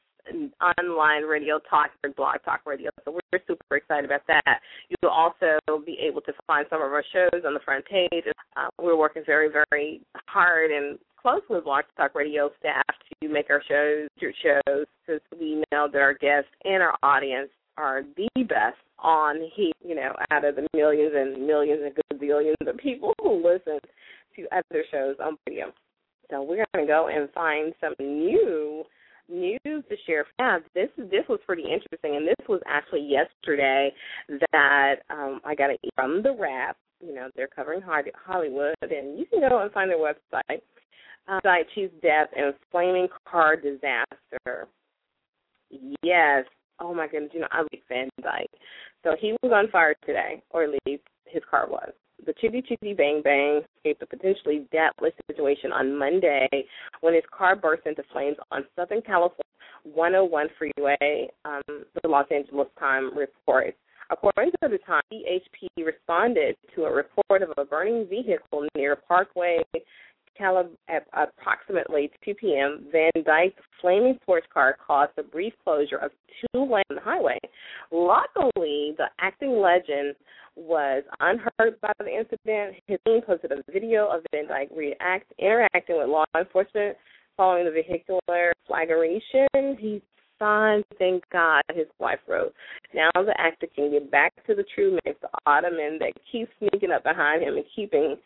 online 0.62 1.24
radio 1.24 1.60
talk 1.70 1.90
or 2.04 2.12
blog 2.12 2.38
talk 2.46 2.62
radio. 2.66 2.90
So 3.06 3.12
we're 3.12 3.40
super 3.48 3.76
excited 3.76 4.06
about 4.06 4.22
that. 4.28 4.60
You'll 4.90 5.12
also 5.12 5.58
be 5.86 5.98
able 6.02 6.22
to 6.22 6.34
find 6.48 6.66
some 6.70 6.82
of 6.82 6.92
our 6.92 7.04
shows 7.12 7.42
on 7.46 7.54
the 7.54 7.60
front 7.66 7.86
page. 7.86 8.24
Uh, 8.56 8.68
we're 8.80 8.98
working 8.98 9.24
very, 9.26 9.50
very 9.50 10.02
hard 10.28 10.72
and 10.72 11.00
close 11.22 11.42
with 11.50 11.66
Blog 11.66 11.84
Talk 11.98 12.16
Radio 12.16 12.50
staff 12.60 12.84
to 13.22 13.30
make 13.30 13.50
our 13.50 13.62
shows, 13.68 14.10
your 14.20 14.34
shows, 14.42 14.86
because 15.06 15.22
we 15.40 15.64
know 15.72 15.88
that 15.92 16.02
our 16.02 16.14
guests 16.14 16.50
and 16.64 16.82
our 16.82 16.96
audience 17.04 17.50
are 17.78 18.04
the 18.18 18.44
best 18.44 18.78
on 19.00 19.38
he 19.56 19.72
you 19.84 19.96
know 19.96 20.12
out 20.32 20.46
of 20.46 20.56
the 20.56 20.68
millions 20.76 21.14
and 21.16 21.46
millions 21.46 21.82
and 21.84 22.20
gazillions 22.22 22.68
of 22.68 22.78
people 22.78 23.14
who 23.22 23.44
listen 23.44 23.80
to 24.36 24.46
other 24.52 24.84
shows 24.92 25.16
on 25.24 25.38
radio. 25.48 25.72
So 26.30 26.44
we're 26.44 26.66
going 26.74 26.86
to 26.86 26.92
go 26.92 27.08
and 27.08 27.30
find 27.32 27.74
some 27.82 27.94
new 28.00 28.84
news 29.30 29.60
to 29.66 29.96
share. 30.06 30.26
Yeah, 30.40 30.60
this 30.74 30.90
this 30.98 31.26
was 31.28 31.40
pretty 31.46 31.64
interesting, 31.64 32.16
and 32.16 32.28
this 32.28 32.48
was 32.48 32.62
actually 32.68 33.08
yesterday 33.08 33.92
that 34.52 34.96
um, 35.10 35.42
I 35.46 35.56
got 35.56 35.72
it 35.72 35.80
from 35.96 36.22
the 36.24 36.36
Wrap. 36.38 36.78
You 37.00 37.16
know, 37.16 37.30
they're 37.36 37.48
covering 37.48 37.82
Hollywood, 37.82 38.76
and 38.82 39.18
you 39.18 39.26
can 39.26 39.42
go 39.48 39.60
and 39.60 39.72
find 39.72 39.90
their 39.90 39.98
website. 39.98 40.62
Site 41.44 41.68
Chief's 41.74 41.94
death 42.02 42.28
and 42.36 42.54
flaming 42.72 43.08
car 43.30 43.56
disaster. 43.56 44.68
Yes. 46.04 46.46
Oh 46.80 46.94
my 46.94 47.08
goodness, 47.08 47.32
you 47.34 47.42
know, 47.42 47.48
a 47.52 47.64
Dick 47.70 47.84
Van 47.88 48.10
Dyke. 48.22 48.50
So 49.04 49.16
he 49.20 49.36
was 49.44 49.52
on 49.54 49.70
fire 49.70 49.96
today, 50.06 50.42
or 50.50 50.64
at 50.64 50.70
least 50.86 51.04
his 51.26 51.44
car 51.50 51.68
was 51.70 51.92
the 52.26 52.34
Chitty 52.40 52.62
Chitty 52.62 52.94
Bang 52.94 53.22
Bang 53.24 53.62
escaped 53.78 54.02
a 54.04 54.06
potentially 54.06 54.68
deadly 54.72 55.12
situation 55.28 55.72
on 55.72 55.98
Monday 55.98 56.48
when 57.02 57.14
his 57.14 57.24
car 57.36 57.56
burst 57.56 57.86
into 57.86 58.04
flames 58.12 58.38
on 58.52 58.64
Southern 58.76 59.02
California 59.02 59.42
101 59.84 60.48
freeway, 60.58 61.28
um, 61.46 61.62
the 61.68 62.08
Los 62.08 62.28
Angeles 62.32 62.68
Times 62.78 63.12
reports. 63.16 63.78
According 64.12 64.52
to 64.62 64.70
the 64.70 64.78
Times, 64.80 65.04
CHP 65.12 65.86
responded 65.86 66.56
to 66.76 66.84
a 66.84 66.92
report 66.92 67.42
of 67.42 67.50
a 67.58 67.66
burning 67.66 68.06
vehicle 68.08 68.68
near 68.76 68.96
Parkway 68.96 69.64
Calab 70.40 70.70
at 70.88 71.06
approximately 71.14 72.12
2 72.24 72.34
p.m. 72.36 72.86
Van 72.92 73.24
Dyke's 73.24 73.62
flaming 73.80 74.18
sports 74.22 74.48
car 74.54 74.78
caused 74.86 75.12
a 75.18 75.24
brief 75.24 75.54
closure 75.64 75.98
of 75.98 76.12
two 76.40 76.62
lanes 76.62 76.86
on 76.90 76.96
the 76.96 77.02
highway. 77.02 77.40
Luckily, 77.92 78.94
the 78.98 79.06
acting 79.20 79.60
legend 79.60 80.16
was 80.56 81.04
unhurt 81.20 81.80
by 81.82 81.92
the 82.00 82.10
incident. 82.10 82.76
His 82.88 83.00
team 83.06 83.22
posted 83.26 83.52
a 83.52 83.72
video 83.72 84.08
of 84.08 84.24
Van 84.32 84.48
Dyke 84.48 84.70
react, 84.76 85.32
interacting 85.40 85.98
with 85.98 86.10
law 86.10 86.26
enforcement 86.38 86.98
following 87.38 87.66
the 87.66 87.72
vehicular 87.72 88.54
flagration. 88.68 89.78
He 89.80 90.02
signed, 90.40 90.84
thank 90.98 91.24
God, 91.32 91.62
his 91.74 91.88
wife 92.00 92.20
wrote. 92.28 92.54
Now 92.94 93.10
the 93.16 93.34
actor 93.38 93.68
can 93.74 93.92
get 93.92 94.12
back 94.12 94.34
to 94.48 94.56
the 94.56 94.66
true 94.76 94.98
mix, 95.06 95.20
the 95.22 95.30
ottoman 95.46 96.00
that 96.00 96.14
keeps 96.32 96.52
sneaking 96.60 96.92
up 96.92 97.04
behind 97.04 97.44
him 97.44 97.56
and 97.56 97.66
keeping 97.76 98.18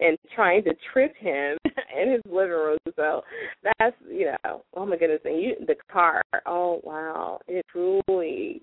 and 0.00 0.18
trying 0.34 0.64
to 0.64 0.74
trip 0.92 1.14
him 1.16 1.56
in 2.00 2.12
his 2.12 2.22
living 2.26 2.50
room. 2.50 2.78
So 2.96 3.22
that's 3.62 3.96
you 4.08 4.32
know, 4.44 4.62
oh 4.74 4.86
my 4.86 4.96
goodness, 4.96 5.20
and 5.24 5.42
you 5.42 5.54
the 5.66 5.76
car, 5.92 6.22
oh 6.46 6.80
wow, 6.84 7.40
it 7.46 7.64
truly 7.70 8.62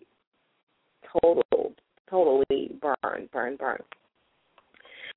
total 1.21 1.73
totally 2.09 2.71
burned, 2.81 3.31
burned, 3.31 3.57
burned. 3.57 3.83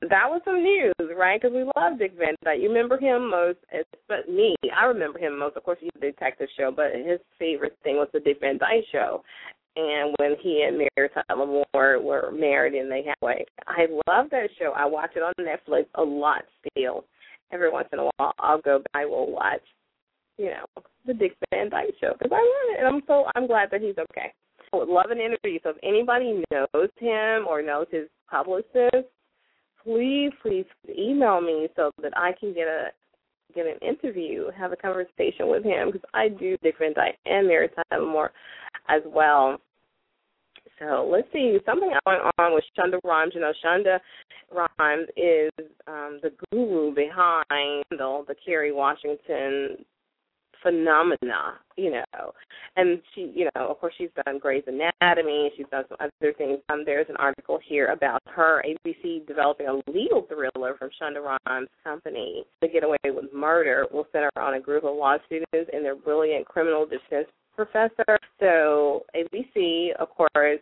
That 0.03 0.31
was 0.31 0.41
some 0.47 0.63
news, 0.63 0.95
right? 1.15 1.41
Because 1.41 1.55
we 1.55 1.65
love 1.77 1.99
Dick 1.99 2.15
Van 2.19 2.35
Dyke. 2.43 2.61
You 2.61 2.69
remember 2.69 2.99
him 2.99 3.31
most, 3.31 3.59
but 4.09 4.31
me, 4.31 4.57
I 4.75 4.87
remember 4.87 5.19
him 5.19 5.39
most. 5.39 5.59
Of 5.59 5.65
course, 5.65 5.77
he's 5.79 5.91
the 5.95 6.01
detective 6.01 6.49
show, 6.57 6.73
but 6.75 6.95
his 6.95 7.21
favorite 7.39 7.77
thing 7.83 7.97
was 7.97 8.09
the 8.15 8.21
Dick 8.21 8.39
Van 8.41 8.57
Dyke 8.57 8.85
show. 8.91 9.23
And 9.77 10.15
when 10.19 10.35
he 10.41 10.65
and 10.67 10.79
Mary 10.79 11.09
Tyler 11.29 11.47
Moore 11.47 12.03
were 12.03 12.33
married 12.33 12.75
and 12.75 12.91
they 12.91 13.05
had 13.05 13.15
like, 13.23 13.49
I 13.67 13.87
love 14.09 14.27
that 14.31 14.49
show. 14.59 14.73
I 14.77 14.85
watch 14.85 15.11
it 15.15 15.23
on 15.23 15.33
Netflix 15.39 15.87
a 15.95 16.03
lot 16.03 16.43
still. 16.69 17.05
Every 17.53 17.71
once 17.71 17.89
in 17.93 17.99
a 17.99 18.11
while, 18.17 18.33
I'll 18.39 18.61
go. 18.61 18.83
I 18.95 19.05
will 19.07 19.31
watch, 19.31 19.63
you 20.39 20.47
know, 20.47 20.83
the 21.07 21.15
Dick 21.15 21.37
Van 21.51 21.71
Dyke 21.71 21.95
show 22.01 22.13
because 22.19 22.33
I 22.33 22.37
love 22.37 22.77
it, 22.77 22.79
and 22.79 22.89
I'm 22.89 23.03
so 23.07 23.25
I'm 23.35 23.47
glad 23.47 23.71
that 23.71 23.81
he's 23.81 23.99
okay 23.99 24.33
I 24.73 24.77
would 24.77 24.89
love 24.89 25.11
an 25.11 25.19
interview. 25.19 25.59
So 25.63 25.71
if 25.71 25.77
anybody 25.83 26.43
knows 26.51 26.91
him 26.99 27.47
or 27.49 27.63
knows 27.63 27.87
his 27.91 28.09
publicist, 28.31 29.09
please, 29.83 30.31
please 30.43 30.67
email 30.89 31.41
me 31.41 31.69
so 31.77 31.91
that 32.03 32.13
I 32.17 32.33
can 32.39 32.55
get 32.55 32.69
a 32.69 32.89
get 33.55 33.67
an 33.67 33.79
interview, 33.87 34.51
have 34.57 34.73
a 34.73 34.77
conversation 34.77 35.49
with 35.49 35.65
him 35.65 35.91
because 35.91 36.09
I 36.15 36.29
do 36.29 36.57
Dyke 36.63 37.17
and 37.27 37.47
Mary 37.47 37.69
Tyler 37.91 38.07
Moore 38.07 38.33
as 38.89 39.03
well. 39.07 39.59
So 40.79 41.09
let's 41.11 41.29
see 41.33 41.59
something 41.67 41.91
going 42.07 42.21
on 42.39 42.55
with 42.55 42.65
Shonda 42.79 42.99
Rhimes. 43.05 43.33
You 43.35 43.43
know, 43.43 43.53
Shonda 43.65 43.99
Rhimes 44.51 45.09
is 45.17 45.51
um, 45.87 46.21
the 46.23 46.33
guru 46.51 46.95
behind 46.95 47.85
the, 47.91 48.25
the 48.27 48.35
Kerry 48.45 48.73
Washington 48.73 49.85
phenomena, 50.63 51.59
you 51.77 51.91
know. 51.91 52.33
And 52.77 53.01
she, 53.15 53.33
you 53.35 53.49
know, 53.55 53.69
of 53.69 53.79
course, 53.81 53.95
she's 53.99 54.11
done 54.25 54.39
Grey's 54.39 54.65
Anatomy. 54.67 55.51
She's 55.57 55.67
done 55.71 55.85
some 55.89 55.99
other 56.01 56.33
things. 56.33 56.59
Um, 56.69 56.83
there's 56.85 57.07
an 57.09 57.17
article 57.17 57.59
here 57.67 57.87
about 57.87 58.21
her 58.27 58.63
ABC 58.67 59.27
developing 59.27 59.67
a 59.67 59.91
legal 59.91 60.27
thriller 60.29 60.77
from 60.79 60.91
Shonda 61.01 61.23
Rhimes' 61.23 61.69
company 61.85 62.45
to 62.63 62.69
get 62.69 62.85
away 62.85 62.99
with 63.07 63.33
murder. 63.35 63.87
Will 63.93 64.07
center 64.13 64.31
on 64.37 64.55
a 64.55 64.61
group 64.61 64.85
of 64.85 64.97
law 64.97 65.17
students 65.27 65.71
and 65.73 65.85
their 65.85 65.97
brilliant 65.97 66.47
criminal 66.47 66.87
defense 66.87 67.29
professor. 67.55 68.19
So 68.39 69.05
ABC, 69.15 69.91
of 69.99 70.09
course, 70.11 70.61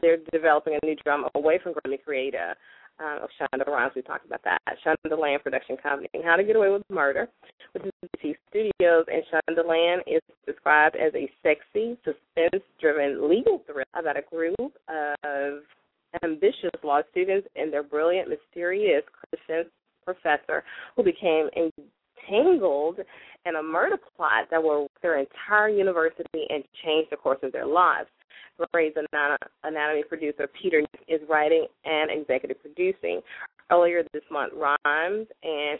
they're 0.00 0.18
developing 0.32 0.78
a 0.80 0.86
new 0.86 0.96
drama 1.04 1.28
away 1.34 1.58
from 1.62 1.74
Grammy 1.74 2.02
creator 2.02 2.54
uh, 3.00 3.24
of 3.24 3.30
Shonda 3.40 3.66
Rhimes. 3.66 3.92
We 3.96 4.02
talked 4.02 4.26
about 4.26 4.42
that. 4.44 4.60
Shonda 4.84 4.96
Shondaland 5.06 5.42
Production 5.42 5.76
Company, 5.76 6.08
How 6.24 6.36
to 6.36 6.44
Get 6.44 6.56
Away 6.56 6.70
with 6.70 6.82
Murder, 6.90 7.28
which 7.72 7.84
is 7.84 7.92
ABC 8.16 8.34
Studios, 8.48 9.06
and 9.08 9.22
Shonda 9.32 9.64
Shondaland 9.64 10.00
is 10.06 10.20
described 10.46 10.96
as 10.96 11.12
a 11.14 11.30
sexy, 11.42 11.96
suspense-driven 12.04 13.28
legal 13.28 13.62
thriller 13.66 13.84
about 13.94 14.16
a 14.16 14.22
group 14.22 14.72
of 14.88 15.62
ambitious 16.24 16.70
law 16.82 17.00
students 17.10 17.46
and 17.56 17.72
their 17.72 17.82
brilliant, 17.82 18.28
mysterious 18.28 19.02
Christian 19.12 19.70
professor 20.04 20.64
who 20.96 21.04
became 21.04 21.48
entangled 22.28 22.98
in 23.46 23.56
a 23.56 23.62
murder 23.62 23.96
plot 24.16 24.46
that 24.50 24.62
will 24.62 24.88
their 25.02 25.18
entire 25.18 25.68
university 25.68 26.46
and 26.48 26.64
change 26.84 27.08
the 27.10 27.16
course 27.16 27.38
of 27.42 27.52
their 27.52 27.66
lives. 27.66 28.08
Grey's 28.72 28.92
Anatomy 29.64 30.02
producer 30.06 30.46
Peter 30.60 30.82
is 31.08 31.20
writing 31.28 31.66
and 31.84 32.10
executive 32.10 32.60
producing. 32.60 33.20
Earlier 33.72 34.02
this 34.12 34.22
month, 34.30 34.52
Rhimes 34.54 35.26
and 35.42 35.78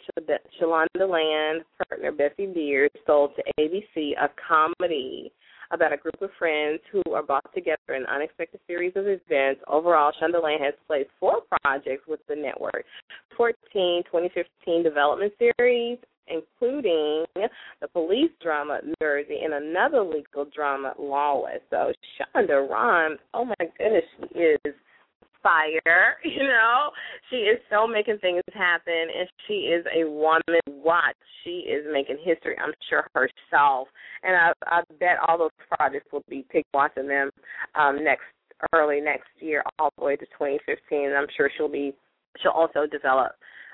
Shondaland 0.59 1.59
partner 1.87 2.11
Betsy 2.11 2.47
Beers 2.47 2.89
sold 3.05 3.31
to 3.35 3.43
ABC 3.59 4.13
a 4.19 4.29
comedy 4.47 5.31
about 5.71 5.93
a 5.93 5.97
group 5.97 6.21
of 6.21 6.29
friends 6.37 6.79
who 6.91 7.01
are 7.13 7.23
brought 7.23 7.53
together 7.53 7.77
in 7.89 8.03
an 8.03 8.07
unexpected 8.09 8.59
series 8.67 8.93
of 8.95 9.05
events. 9.07 9.61
Overall, 9.67 10.11
Shondaland 10.21 10.63
has 10.63 10.73
placed 10.87 11.09
four 11.19 11.41
projects 11.63 12.03
with 12.07 12.19
the 12.27 12.35
network 12.35 12.83
14 13.37 14.03
2015 14.05 14.83
development 14.83 15.33
series, 15.39 15.97
including 16.27 17.25
the 17.35 17.87
police 17.93 18.31
drama 18.41 18.79
Jersey 19.01 19.39
and 19.43 19.53
another 19.53 20.03
legal 20.03 20.45
drama 20.53 20.93
Lawless. 20.99 21.61
So 21.69 21.91
Shonda 22.17 22.67
Rhimes, 22.69 23.19
oh 23.33 23.45
my 23.45 23.65
goodness, 23.77 24.03
she 24.19 24.39
is 24.39 24.75
fire, 25.43 26.17
you 26.23 26.43
know. 26.43 26.91
She 27.29 27.37
is 27.37 27.59
so 27.69 27.87
making 27.87 28.19
things 28.19 28.41
happen 28.53 28.93
and 28.93 29.27
she 29.47 29.53
is 29.53 29.85
a 29.95 30.09
woman 30.09 30.41
watch. 30.67 31.15
She 31.43 31.65
is 31.67 31.85
making 31.91 32.17
history, 32.23 32.55
I'm 32.63 32.73
sure 32.89 33.07
herself. 33.13 33.87
And 34.23 34.35
I 34.35 34.51
I 34.67 34.81
bet 34.99 35.17
all 35.27 35.37
those 35.37 35.49
projects 35.75 36.07
will 36.11 36.23
be 36.29 36.45
pick 36.49 36.65
watching 36.73 37.07
them 37.07 37.29
um 37.75 38.03
next 38.03 38.23
early 38.73 39.01
next 39.01 39.29
year 39.39 39.63
all 39.79 39.91
the 39.97 40.05
way 40.05 40.15
to 40.15 40.25
2015. 40.25 41.13
I'm 41.17 41.27
sure 41.35 41.49
she'll 41.57 41.67
be 41.67 41.93
she'll 42.41 42.51
also 42.51 42.85
develop 42.85 43.31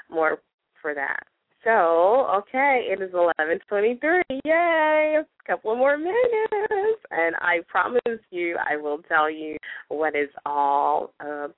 more 0.10 0.40
for 0.82 0.94
that. 0.94 1.24
So, 1.68 2.26
okay, 2.34 2.88
it 2.90 3.02
is 3.02 3.12
11:23. 3.12 4.22
Yay! 4.46 5.18
A 5.20 5.26
couple 5.46 5.76
more 5.76 5.98
minutes, 5.98 7.04
and 7.12 7.36
I 7.42 7.60
promise 7.68 8.22
you, 8.32 8.56
I 8.58 8.78
will 8.78 9.00
tell 9.00 9.30
you 9.30 9.58
what 9.90 10.16
it's 10.16 10.32
all 10.46 11.14
about. 11.20 11.54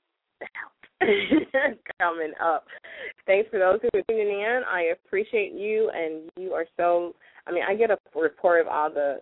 coming 2.02 2.34
up. 2.44 2.66
Thanks 3.28 3.50
for 3.52 3.60
those 3.60 3.80
who 3.82 4.00
are 4.00 4.04
tuning 4.10 4.42
in. 4.42 4.62
I 4.68 4.94
appreciate 4.94 5.54
you, 5.54 5.92
and 5.94 6.30
you 6.38 6.54
are 6.54 6.66
so. 6.76 7.14
I 7.46 7.52
mean, 7.52 7.64
I 7.68 7.76
get 7.76 7.92
a 7.92 7.98
report 8.16 8.62
of 8.62 8.68
all 8.68 8.90
the 8.92 9.20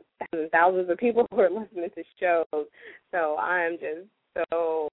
thousands 0.53 0.89
of 0.89 0.97
people 0.97 1.27
who 1.31 1.39
are 1.41 1.49
listening 1.49 1.89
to 1.95 2.03
shows, 2.17 2.65
so 3.11 3.35
I'm 3.37 3.73
just 3.73 4.07
so 4.51 4.89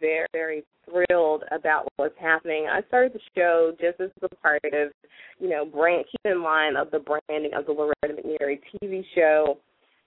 very, 0.00 0.26
very 0.32 0.64
thrilled 0.84 1.44
about 1.52 1.88
what's 1.96 2.18
happening. 2.20 2.66
I 2.70 2.80
started 2.88 3.12
the 3.12 3.20
show 3.36 3.72
just 3.80 4.00
as 4.00 4.10
a 4.22 4.28
part 4.36 4.64
of, 4.64 4.92
you 5.38 5.48
know, 5.48 5.64
brand 5.64 6.04
keep 6.10 6.32
in 6.32 6.40
mind 6.40 6.76
of 6.76 6.90
the 6.90 7.00
branding 7.00 7.52
of 7.54 7.66
the 7.66 7.72
Loretta 7.72 8.08
McNary 8.08 8.60
TV 8.82 9.04
show 9.14 9.58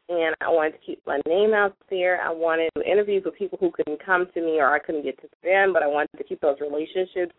and 0.10 0.36
I 0.42 0.50
wanted 0.50 0.72
to 0.72 0.86
keep 0.86 1.02
my 1.06 1.20
name 1.28 1.54
out 1.54 1.76
there. 1.90 2.20
I 2.22 2.32
wanted 2.32 2.72
to 2.76 2.84
interviews 2.84 3.24
with 3.24 3.36
people 3.36 3.60
who 3.62 3.72
couldn't 3.72 4.04
come 4.04 4.26
to 4.34 4.42
me 4.42 4.60
or 4.60 4.74
I 4.74 4.80
couldn't 4.80 5.04
get 5.04 5.22
to 5.22 5.28
them, 5.44 5.72
but 5.72 5.84
I 5.84 5.88
wanted 5.88 6.18
to 6.18 6.24
keep 6.24 6.42
those 6.42 6.58
relationships 6.60 7.34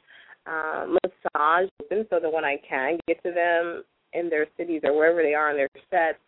um, 0.47 0.97
massaged 1.03 1.73
open 1.83 2.07
so 2.11 2.21
that 2.21 2.33
when 2.33 2.45
I 2.45 2.57
can 2.67 2.99
get 3.09 3.23
to 3.25 3.33
them 3.33 3.83
in 4.13 4.31
their 4.31 4.47
cities 4.57 4.83
or 4.85 4.97
wherever 4.97 5.23
they 5.23 5.35
are 5.35 5.51
in 5.51 5.57
their 5.57 5.69
sets 5.91 6.19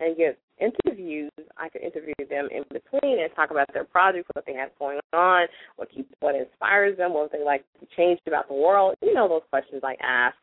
and 0.00 0.16
get 0.16 0.38
interviews, 0.58 1.30
I 1.56 1.68
can 1.68 1.82
interview 1.82 2.14
them 2.28 2.48
in 2.50 2.64
between 2.70 3.20
and 3.20 3.30
talk 3.34 3.50
about 3.50 3.72
their 3.72 3.84
projects, 3.84 4.28
what 4.34 4.46
they 4.46 4.54
have 4.54 4.70
going 4.78 5.00
on, 5.12 5.46
what 5.76 5.90
keeps, 5.90 6.12
what 6.20 6.34
inspires 6.34 6.96
them, 6.96 7.14
what 7.14 7.32
they 7.32 7.44
like 7.44 7.64
to 7.80 7.86
change 7.96 8.20
about 8.26 8.48
the 8.48 8.54
world. 8.54 8.94
You 9.02 9.14
know 9.14 9.28
those 9.28 9.42
questions 9.50 9.82
I 9.84 9.96
ask. 10.02 10.36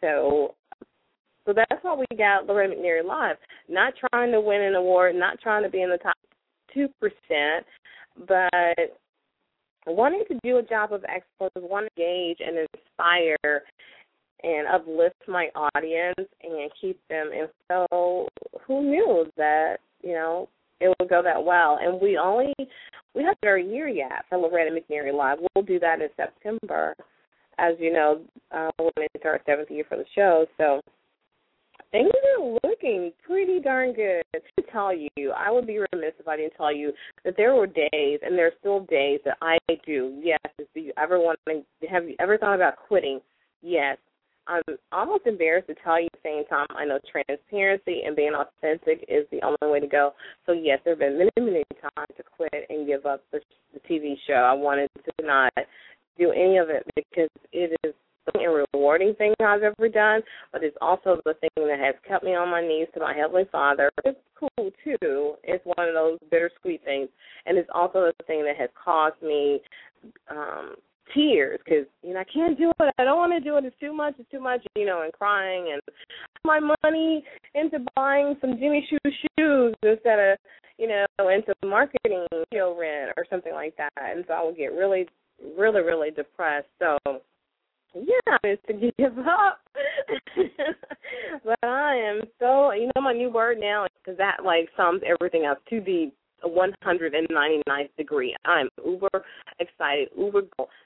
So 0.00 0.54
so 1.46 1.52
that's 1.52 1.82
why 1.82 1.94
we 1.94 2.16
got 2.16 2.46
Loretta 2.46 2.74
McNary 2.74 3.04
Live. 3.04 3.36
Not 3.68 3.94
trying 4.10 4.32
to 4.32 4.40
win 4.40 4.60
an 4.62 4.74
award, 4.74 5.14
not 5.14 5.40
trying 5.40 5.62
to 5.62 5.70
be 5.70 5.82
in 5.82 5.90
the 5.90 5.98
top 5.98 6.16
2%, 6.76 6.88
but 8.26 8.96
wanting 9.86 10.24
to 10.28 10.38
do 10.42 10.58
a 10.58 10.62
job 10.62 10.92
of 10.92 11.04
excellence, 11.04 11.52
want 11.56 11.88
to 11.96 12.02
engage 12.02 12.38
and 12.44 12.66
inspire 12.74 13.62
and 14.42 14.68
uplift 14.68 15.16
my 15.28 15.48
audience 15.54 16.28
and 16.42 16.70
keep 16.80 17.00
them. 17.08 17.30
And 17.32 17.48
so 17.68 18.28
who 18.66 18.82
knew 18.82 19.26
that, 19.36 19.76
you 20.02 20.12
know, 20.12 20.48
it 20.80 20.94
would 20.98 21.08
go 21.08 21.22
that 21.22 21.42
well. 21.42 21.78
And 21.80 22.00
we 22.00 22.18
only, 22.18 22.52
we 23.14 23.22
haven't 23.24 23.38
a 23.42 23.72
year 23.72 23.88
yet 23.88 24.24
for 24.28 24.38
Loretta 24.38 24.70
McNary 24.70 25.14
Live. 25.14 25.38
We'll 25.54 25.64
do 25.64 25.78
that 25.80 26.00
in 26.02 26.08
September. 26.16 26.94
As 27.58 27.74
you 27.78 27.92
know, 27.92 28.20
uh, 28.52 28.70
we're 28.78 29.06
into 29.14 29.26
our 29.26 29.40
seventh 29.46 29.70
year 29.70 29.84
for 29.88 29.96
the 29.96 30.04
show. 30.14 30.44
So 30.58 30.82
things 31.90 32.10
are 32.38 32.58
looking 32.64 33.12
pretty 33.26 33.60
darn 33.60 33.94
good. 33.94 34.22
To 34.34 34.64
tell 34.70 34.94
you, 34.94 35.32
I 35.36 35.50
would 35.50 35.66
be 35.66 35.78
remiss 35.92 36.12
if 36.18 36.28
I 36.28 36.36
didn't 36.36 36.54
tell 36.56 36.74
you 36.74 36.92
that 37.24 37.34
there 37.36 37.54
were 37.54 37.66
days, 37.66 38.20
and 38.22 38.36
there 38.36 38.48
are 38.48 38.52
still 38.60 38.80
days 38.80 39.20
that 39.24 39.38
I 39.40 39.56
do. 39.86 40.20
Yes, 40.22 40.38
if 40.58 40.68
you 40.74 40.92
ever 40.98 41.18
want 41.18 41.38
to, 41.48 41.62
have 41.88 42.04
you 42.04 42.16
ever 42.20 42.36
thought 42.36 42.54
about 42.54 42.76
quitting? 42.86 43.20
Yes. 43.62 43.96
I'm 44.46 44.62
almost 44.92 45.26
embarrassed 45.26 45.68
to 45.68 45.74
tell 45.82 46.00
you 46.00 46.06
at 46.06 46.12
the 46.22 46.28
same 46.28 46.44
time. 46.46 46.66
I 46.70 46.84
know 46.84 46.98
transparency 47.10 48.02
and 48.06 48.14
being 48.14 48.32
authentic 48.34 49.04
is 49.08 49.26
the 49.30 49.40
only 49.42 49.72
way 49.72 49.80
to 49.80 49.86
go. 49.86 50.12
So 50.46 50.52
yes, 50.52 50.80
there 50.84 50.94
have 50.94 51.00
been 51.00 51.18
many, 51.18 51.30
many 51.52 51.64
times 51.80 52.08
to 52.16 52.22
quit 52.36 52.66
and 52.68 52.86
give 52.86 53.06
up 53.06 53.22
the, 53.32 53.40
the 53.74 53.80
TV 53.80 54.14
show. 54.26 54.34
I 54.34 54.52
wanted 54.52 54.90
to 54.94 55.26
not 55.26 55.52
do 56.18 56.30
any 56.32 56.58
of 56.58 56.70
it 56.70 56.84
because 56.94 57.30
it 57.52 57.76
is 57.84 57.94
and 58.34 58.66
rewarding 58.74 59.14
thing 59.14 59.32
I've 59.40 59.62
ever 59.62 59.88
done, 59.88 60.20
but 60.52 60.62
it's 60.62 60.76
also 60.80 61.20
the 61.24 61.34
thing 61.34 61.50
that 61.68 61.78
has 61.78 61.94
kept 62.06 62.24
me 62.24 62.34
on 62.34 62.50
my 62.50 62.60
knees 62.60 62.88
to 62.94 63.00
my 63.00 63.14
Heavenly 63.14 63.44
Father. 63.52 63.90
It's 64.04 64.18
cool 64.38 64.70
too. 64.82 65.34
It's 65.44 65.64
one 65.64 65.88
of 65.88 65.94
those 65.94 66.18
bittersweet 66.30 66.82
things, 66.84 67.08
and 67.46 67.56
it's 67.56 67.70
also 67.72 68.10
the 68.18 68.24
thing 68.26 68.44
that 68.44 68.56
has 68.56 68.70
caused 68.82 69.22
me 69.22 69.60
um 70.30 70.74
tears 71.14 71.60
because 71.64 71.86
you 72.02 72.14
know 72.14 72.20
I 72.20 72.24
can't 72.24 72.58
do 72.58 72.70
it. 72.80 72.94
I 72.98 73.04
don't 73.04 73.18
want 73.18 73.32
to 73.32 73.40
do 73.40 73.56
it. 73.56 73.64
It's 73.64 73.78
too 73.80 73.94
much. 73.94 74.14
It's 74.18 74.30
too 74.30 74.40
much. 74.40 74.64
You 74.76 74.86
know, 74.86 75.02
and 75.02 75.12
crying 75.12 75.72
and 75.72 75.82
my 76.44 76.60
money 76.84 77.24
into 77.54 77.78
buying 77.94 78.36
some 78.40 78.58
Jimmy 78.58 78.86
Choo 78.88 78.98
shoes 79.38 79.74
instead 79.82 80.18
of 80.18 80.38
you 80.78 80.88
know 80.88 81.28
into 81.28 81.52
marketing, 81.64 82.26
rent 82.52 83.12
or 83.16 83.24
something 83.28 83.52
like 83.52 83.76
that. 83.76 83.92
And 83.96 84.24
so 84.26 84.34
I 84.34 84.44
would 84.44 84.56
get 84.56 84.72
really, 84.72 85.06
really, 85.56 85.82
really 85.82 86.10
depressed. 86.10 86.68
So 86.78 86.98
yeah, 87.94 88.36
is 88.44 88.58
to 88.66 88.74
give 88.74 89.18
up. 89.18 89.60
but 91.44 91.58
I 91.62 91.96
am 91.96 92.22
so, 92.38 92.72
you 92.72 92.90
know, 92.94 93.02
my 93.02 93.12
new 93.12 93.30
word 93.30 93.58
now 93.58 93.86
because 94.02 94.18
that 94.18 94.44
like 94.44 94.68
sums 94.76 95.02
everything 95.06 95.46
up 95.46 95.64
to 95.70 95.80
the 95.80 96.12
199th 96.44 97.88
degree. 97.96 98.36
I'm 98.44 98.68
uber 98.84 99.24
excited, 99.58 100.08
uber 100.16 100.42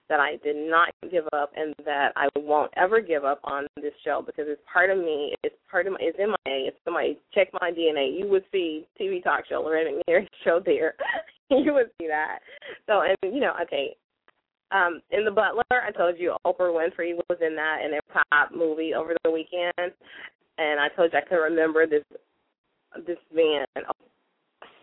that 0.08 0.20
I 0.20 0.36
did 0.42 0.56
not 0.56 0.90
give 1.10 1.24
up 1.32 1.52
and 1.56 1.74
that 1.84 2.12
I 2.16 2.28
won't 2.36 2.72
ever 2.76 3.00
give 3.00 3.24
up 3.24 3.40
on 3.44 3.66
this 3.76 3.92
show 4.04 4.22
because 4.24 4.46
it's 4.48 4.60
part 4.72 4.90
of 4.90 4.98
me. 4.98 5.34
It's 5.42 5.54
part 5.70 5.86
of 5.86 5.92
my. 5.94 5.98
It's 6.00 6.18
in 6.18 6.30
my. 6.30 6.36
It's 6.46 6.76
in 6.86 6.92
my. 6.92 7.14
Check 7.34 7.48
my 7.60 7.70
DNA. 7.70 8.18
You 8.18 8.28
would 8.28 8.44
see 8.52 8.86
TV 9.00 9.22
talk 9.22 9.44
show 9.48 9.62
Loretta 9.62 9.90
McNary 9.90 10.26
show 10.44 10.60
there. 10.64 10.94
you 11.50 11.72
would 11.74 11.90
see 12.00 12.06
that. 12.08 12.38
So 12.86 13.02
and 13.02 13.34
you 13.34 13.40
know, 13.40 13.52
okay, 13.62 13.96
um, 14.72 15.00
in 15.10 15.24
The 15.24 15.30
Butler, 15.30 15.64
I 15.70 15.90
told 15.90 16.16
you 16.18 16.36
Oprah 16.46 16.72
Winfrey 16.72 17.14
was 17.28 17.38
in 17.40 17.56
that 17.56 17.78
in 17.84 17.94
a 17.94 18.12
pop 18.12 18.50
movie 18.54 18.94
over 18.94 19.14
the 19.24 19.30
weekend, 19.30 19.72
and 20.58 20.80
I 20.80 20.88
told 20.94 21.12
you 21.12 21.18
I 21.18 21.28
could 21.28 21.36
remember 21.36 21.86
this 21.86 22.04
this 23.06 23.18
man, 23.32 23.64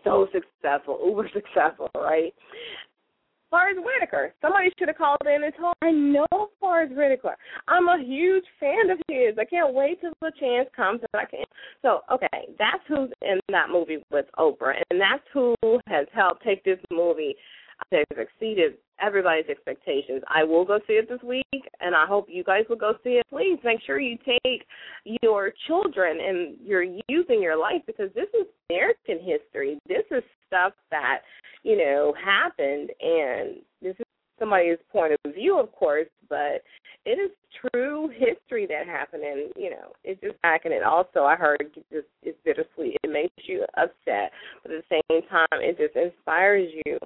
so 0.08 0.26
successful, 0.32 0.98
uber 1.04 1.30
successful, 1.34 1.90
right? 1.94 2.32
Forest 3.50 3.80
Whitaker. 3.82 4.34
Somebody 4.42 4.70
should 4.78 4.88
have 4.88 4.98
called 4.98 5.22
in 5.24 5.42
and 5.42 5.52
told. 5.58 5.74
I 5.80 5.90
know 5.90 6.50
Forest 6.60 6.94
Whitaker. 6.94 7.36
I'm 7.66 7.88
a 7.88 8.02
huge 8.02 8.44
fan 8.60 8.90
of 8.90 8.98
his. 9.08 9.38
I 9.38 9.44
can't 9.46 9.72
wait 9.72 10.00
till 10.00 10.12
the 10.20 10.32
chance 10.38 10.68
comes 10.76 11.00
that 11.00 11.18
I 11.18 11.24
can. 11.24 11.44
So, 11.80 12.00
okay, 12.12 12.48
that's 12.58 12.82
who's 12.86 13.10
in 13.22 13.40
that 13.48 13.70
movie 13.70 14.04
with 14.10 14.26
Oprah, 14.38 14.74
and 14.90 15.00
that's 15.00 15.24
who 15.32 15.54
has 15.86 16.06
helped 16.12 16.44
take 16.44 16.62
this 16.64 16.78
movie 16.92 17.34
has 17.92 18.04
exceeded 18.16 18.74
everybody's 19.00 19.48
expectations. 19.48 20.22
I 20.28 20.44
will 20.44 20.64
go 20.64 20.78
see 20.86 20.94
it 20.94 21.08
this 21.08 21.22
week, 21.22 21.44
and 21.80 21.94
I 21.94 22.06
hope 22.06 22.26
you 22.28 22.44
guys 22.44 22.64
will 22.68 22.76
go 22.76 22.94
see 23.04 23.10
it. 23.10 23.26
Please 23.30 23.58
make 23.64 23.80
sure 23.86 24.00
you 24.00 24.18
take 24.24 24.66
your 25.22 25.52
children 25.66 26.18
and 26.20 26.56
your 26.64 26.82
youth 26.82 27.30
in 27.30 27.42
your 27.42 27.58
life 27.58 27.82
because 27.86 28.10
this 28.14 28.28
is 28.38 28.46
American 28.70 29.18
history. 29.24 29.78
This 29.86 30.04
is 30.10 30.22
stuff 30.46 30.72
that, 30.90 31.20
you 31.62 31.76
know, 31.76 32.14
happened, 32.22 32.90
and 33.00 33.56
this 33.80 33.94
is 33.98 34.06
somebody's 34.38 34.78
point 34.92 35.12
of 35.24 35.34
view, 35.34 35.58
of 35.58 35.72
course, 35.72 36.08
but 36.28 36.62
it 37.04 37.18
is 37.18 37.30
true 37.72 38.08
history 38.08 38.66
that 38.66 38.86
happened, 38.86 39.22
and 39.22 39.50
you 39.56 39.70
know, 39.70 39.92
it's 40.04 40.20
just 40.20 40.40
back. 40.42 40.64
And 40.64 40.74
it 40.74 40.82
also, 40.82 41.24
I 41.24 41.36
heard, 41.36 41.70
just 41.92 42.06
it's 42.22 42.38
bittersweet. 42.44 42.96
It 43.02 43.10
makes 43.10 43.48
you 43.48 43.64
upset, 43.76 44.32
but 44.62 44.72
at 44.72 44.84
the 44.88 45.00
same 45.10 45.22
time, 45.28 45.46
it 45.60 45.78
just 45.78 45.96
inspires 45.96 46.68
you 46.84 46.98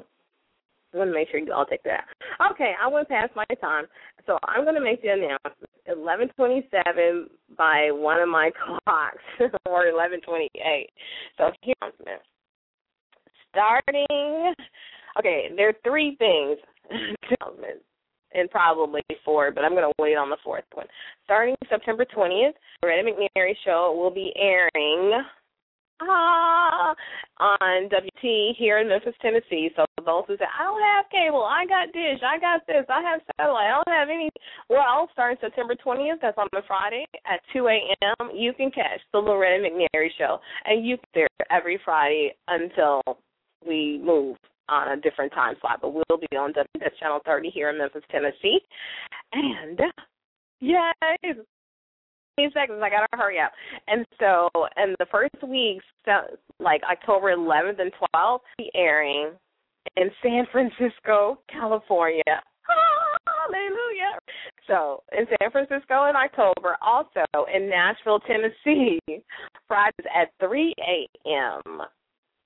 I 0.92 0.98
want 0.98 1.10
to 1.10 1.14
make 1.14 1.28
sure 1.30 1.40
you 1.40 1.52
all 1.52 1.64
take 1.64 1.82
that. 1.84 2.04
Okay, 2.52 2.72
I 2.80 2.86
went 2.88 3.08
past 3.08 3.32
my 3.34 3.44
time, 3.60 3.84
so 4.26 4.38
I'm 4.44 4.64
going 4.64 4.74
to 4.74 4.80
make 4.80 5.02
the 5.02 5.08
announcement. 5.08 5.70
11:27 5.88 7.24
by 7.56 7.90
one 7.90 8.20
of 8.20 8.28
my 8.28 8.50
clocks, 8.84 9.52
or 9.66 9.86
11:28. 9.86 10.86
So 11.38 11.50
here, 11.62 11.74
starting. 13.50 14.54
Okay, 15.18 15.50
there 15.56 15.68
are 15.68 15.74
three 15.84 16.16
things, 16.16 16.58
and 18.34 18.50
probably 18.50 19.02
four, 19.24 19.50
but 19.50 19.64
I'm 19.64 19.72
going 19.72 19.82
to 19.82 20.02
wait 20.02 20.16
on 20.16 20.30
the 20.30 20.38
fourth 20.42 20.64
one. 20.72 20.86
Starting 21.24 21.54
September 21.68 22.04
20th, 22.04 22.52
the 22.80 22.86
Loretta 22.86 23.10
McNary 23.10 23.54
Show 23.64 23.94
will 23.98 24.10
be 24.10 24.32
airing 24.36 25.22
ah, 26.08 26.94
on 27.38 27.88
WT 27.88 28.56
here 28.56 28.78
in 28.78 28.88
Memphis, 28.88 29.14
Tennessee. 29.20 29.70
So 29.76 29.84
those 30.04 30.24
who 30.26 30.36
say, 30.36 30.44
I 30.46 30.64
don't 30.64 30.82
have 30.82 31.10
cable, 31.10 31.44
I 31.44 31.66
got 31.66 31.92
dish, 31.92 32.20
I 32.24 32.38
got 32.38 32.66
this, 32.66 32.84
I 32.88 33.02
have 33.02 33.20
satellite, 33.36 33.66
I 33.66 33.82
don't 33.82 33.94
have 33.94 34.08
any. 34.08 34.30
Well, 34.68 35.08
starting 35.12 35.38
September 35.40 35.74
20th, 35.74 36.20
that's 36.20 36.38
on 36.38 36.48
a 36.54 36.62
Friday 36.66 37.04
at 37.26 37.40
2 37.52 37.68
a.m., 37.68 38.30
you 38.34 38.52
can 38.52 38.70
catch 38.70 39.00
the 39.12 39.18
Loretta 39.18 39.62
McNary 39.62 40.08
Show. 40.18 40.38
And 40.64 40.86
you 40.86 40.98
there 41.14 41.28
every 41.50 41.80
Friday 41.84 42.34
until 42.48 43.02
we 43.66 44.00
move 44.02 44.36
on 44.68 44.98
a 44.98 45.00
different 45.00 45.32
time 45.32 45.54
slot. 45.60 45.80
But 45.82 45.92
we'll 45.94 46.18
be 46.30 46.36
on 46.36 46.52
W, 46.52 46.68
that's 46.78 46.98
Channel 46.98 47.20
30 47.24 47.50
here 47.50 47.70
in 47.70 47.78
Memphis, 47.78 48.02
Tennessee. 48.10 48.58
And 49.32 49.80
Yay! 50.60 51.34
Seconds. 52.54 52.80
I 52.82 52.90
gotta 52.90 53.06
hurry 53.12 53.38
up. 53.38 53.52
And 53.86 54.06
so, 54.18 54.48
in 54.76 54.94
the 54.98 55.06
first 55.10 55.34
weeks, 55.46 55.84
like 56.58 56.82
October 56.90 57.34
11th 57.34 57.80
and 57.80 57.92
12th, 58.14 58.40
be 58.58 58.70
airing 58.74 59.32
in 59.96 60.10
San 60.22 60.46
Francisco, 60.50 61.38
California. 61.50 62.22
Hallelujah. 63.26 64.18
So, 64.66 65.02
in 65.16 65.26
San 65.26 65.50
Francisco 65.50 66.08
in 66.08 66.16
October, 66.16 66.76
also 66.80 67.24
in 67.54 67.68
Nashville, 67.68 68.20
Tennessee, 68.20 69.00
Fridays 69.68 70.06
at 70.14 70.32
3 70.40 70.72
a.m. 70.78 71.82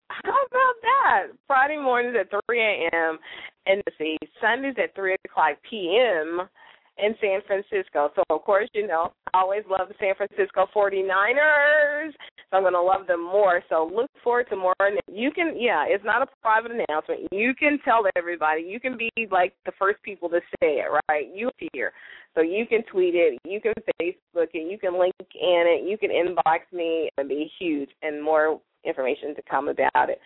How 0.09 0.31
about 0.31 0.75
that? 0.83 1.23
Friday 1.47 1.77
mornings 1.77 2.17
at 2.19 2.31
3 2.49 2.61
a.m. 2.61 3.19
in 3.67 3.83
the 3.99 4.19
Sundays 4.41 4.75
at 4.83 4.95
3 4.95 5.17
o'clock 5.25 5.57
p.m 5.69 6.49
in 6.99 7.15
San 7.21 7.41
Francisco. 7.47 8.11
So 8.15 8.23
of 8.31 8.43
course, 8.43 8.69
you 8.75 8.87
know, 8.87 9.13
I 9.33 9.41
always 9.41 9.63
love 9.69 9.89
the 9.89 9.95
San 9.99 10.15
Francisco 10.15 10.67
49ers. 10.75 12.13
So 12.51 12.57
I'm 12.57 12.63
going 12.63 12.75
to 12.75 12.81
love 12.81 13.07
them 13.07 13.23
more. 13.23 13.63
So 13.69 13.91
look 13.93 14.11
forward 14.23 14.47
to 14.51 14.57
more. 14.57 14.75
You 15.11 15.31
can, 15.33 15.55
yeah, 15.59 15.85
it's 15.87 16.05
not 16.05 16.23
a 16.23 16.27
private 16.43 16.73
announcement. 16.73 17.29
You 17.33 17.55
can 17.55 17.79
tell 17.85 18.05
everybody. 18.17 18.63
You 18.63 18.79
can 18.81 18.97
be 18.97 19.11
like 19.31 19.55
the 19.65 19.73
first 19.79 20.03
people 20.03 20.29
to 20.31 20.41
say 20.61 20.81
it, 20.81 20.87
right? 21.09 21.27
You 21.35 21.51
here. 21.73 21.93
So 22.35 22.43
you 22.43 22.67
can 22.67 22.83
tweet 22.93 23.15
it, 23.15 23.39
you 23.45 23.63
can 23.63 23.73
Facebook 24.01 24.49
it, 24.53 24.71
you 24.71 24.79
can 24.79 24.99
link 24.99 25.15
in 25.19 25.65
it, 25.67 25.89
you 25.89 25.97
can 25.97 26.11
inbox 26.11 26.59
me 26.71 27.09
and 27.17 27.31
be 27.31 27.51
huge 27.59 27.89
and 28.03 28.23
more 28.23 28.61
information 28.85 29.35
to 29.35 29.43
come 29.49 29.69
about 29.69 30.11
it. 30.11 30.21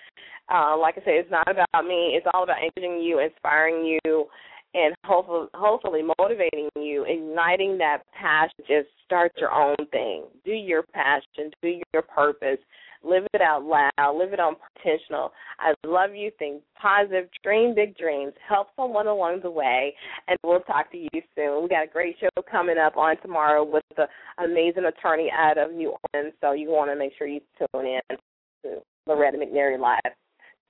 Uh, 0.53 0.77
like 0.77 0.97
I 0.99 1.05
said, 1.05 1.15
it's 1.15 1.31
not 1.31 1.49
about 1.49 1.85
me. 1.85 2.15
It's 2.17 2.27
all 2.35 2.43
about 2.43 2.57
engaging 2.59 3.01
you, 3.01 3.21
inspiring 3.21 3.99
you, 4.05 4.27
and 4.75 4.95
hopefully, 5.05 5.49
hopefully 5.55 6.03
motivating 6.19 6.69
you, 6.77 7.05
igniting 7.05 7.77
that 7.79 8.03
passion. 8.13 8.55
Just 8.61 8.89
start 9.05 9.33
your 9.37 9.53
own 9.53 9.77
thing. 9.91 10.25
Do 10.45 10.53
your 10.53 10.83
passion. 10.95 11.51
Do 11.63 11.81
your 11.93 12.03
purpose. 12.03 12.59
Live 13.03 13.27
it 13.33 13.41
out 13.41 13.65
loud. 13.65 14.17
Live 14.17 14.33
it 14.33 14.41
on 14.41 14.57
potential. 14.77 15.33
I 15.59 15.73
love 15.87 16.15
you. 16.15 16.31
Think 16.39 16.63
positive. 16.81 17.29
Dream 17.43 17.75
big 17.75 17.97
dreams. 17.97 18.33
Help 18.47 18.69
someone 18.77 19.07
along 19.07 19.41
the 19.43 19.51
way. 19.51 19.95
And 20.29 20.39
we'll 20.45 20.61
talk 20.61 20.93
to 20.93 20.99
you 20.99 21.23
soon. 21.35 21.63
We 21.63 21.69
got 21.69 21.85
a 21.85 21.91
great 21.91 22.17
show 22.21 22.29
coming 22.51 22.79
up 22.79 22.97
on 22.97 23.17
tomorrow 23.23 23.65
with 23.65 23.85
the 23.97 24.07
amazing 24.39 24.85
attorney 24.85 25.33
out 25.37 25.59
of 25.59 25.73
New 25.73 25.97
Orleans. 26.15 26.35
So 26.41 26.53
you 26.53 26.69
want 26.71 26.91
to 26.91 26.97
make 26.97 27.13
sure 27.17 27.27
you 27.27 27.41
tune 27.59 27.87
in 27.87 28.17
to 28.65 28.83
Loretta 29.07 29.39
McNary 29.39 29.81
Live. 29.81 30.13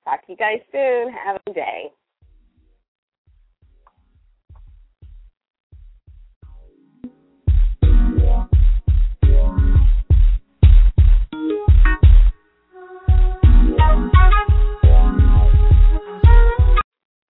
Talk 0.05 0.25
to 0.27 0.33
you 0.33 0.39
guys 0.39 0.61
soon. 0.73 1.13
Have 1.13 1.37
a 1.37 1.41
good 1.47 1.57
day. 1.57 1.91
Thank 13.91 14.15
you. 14.15 14.40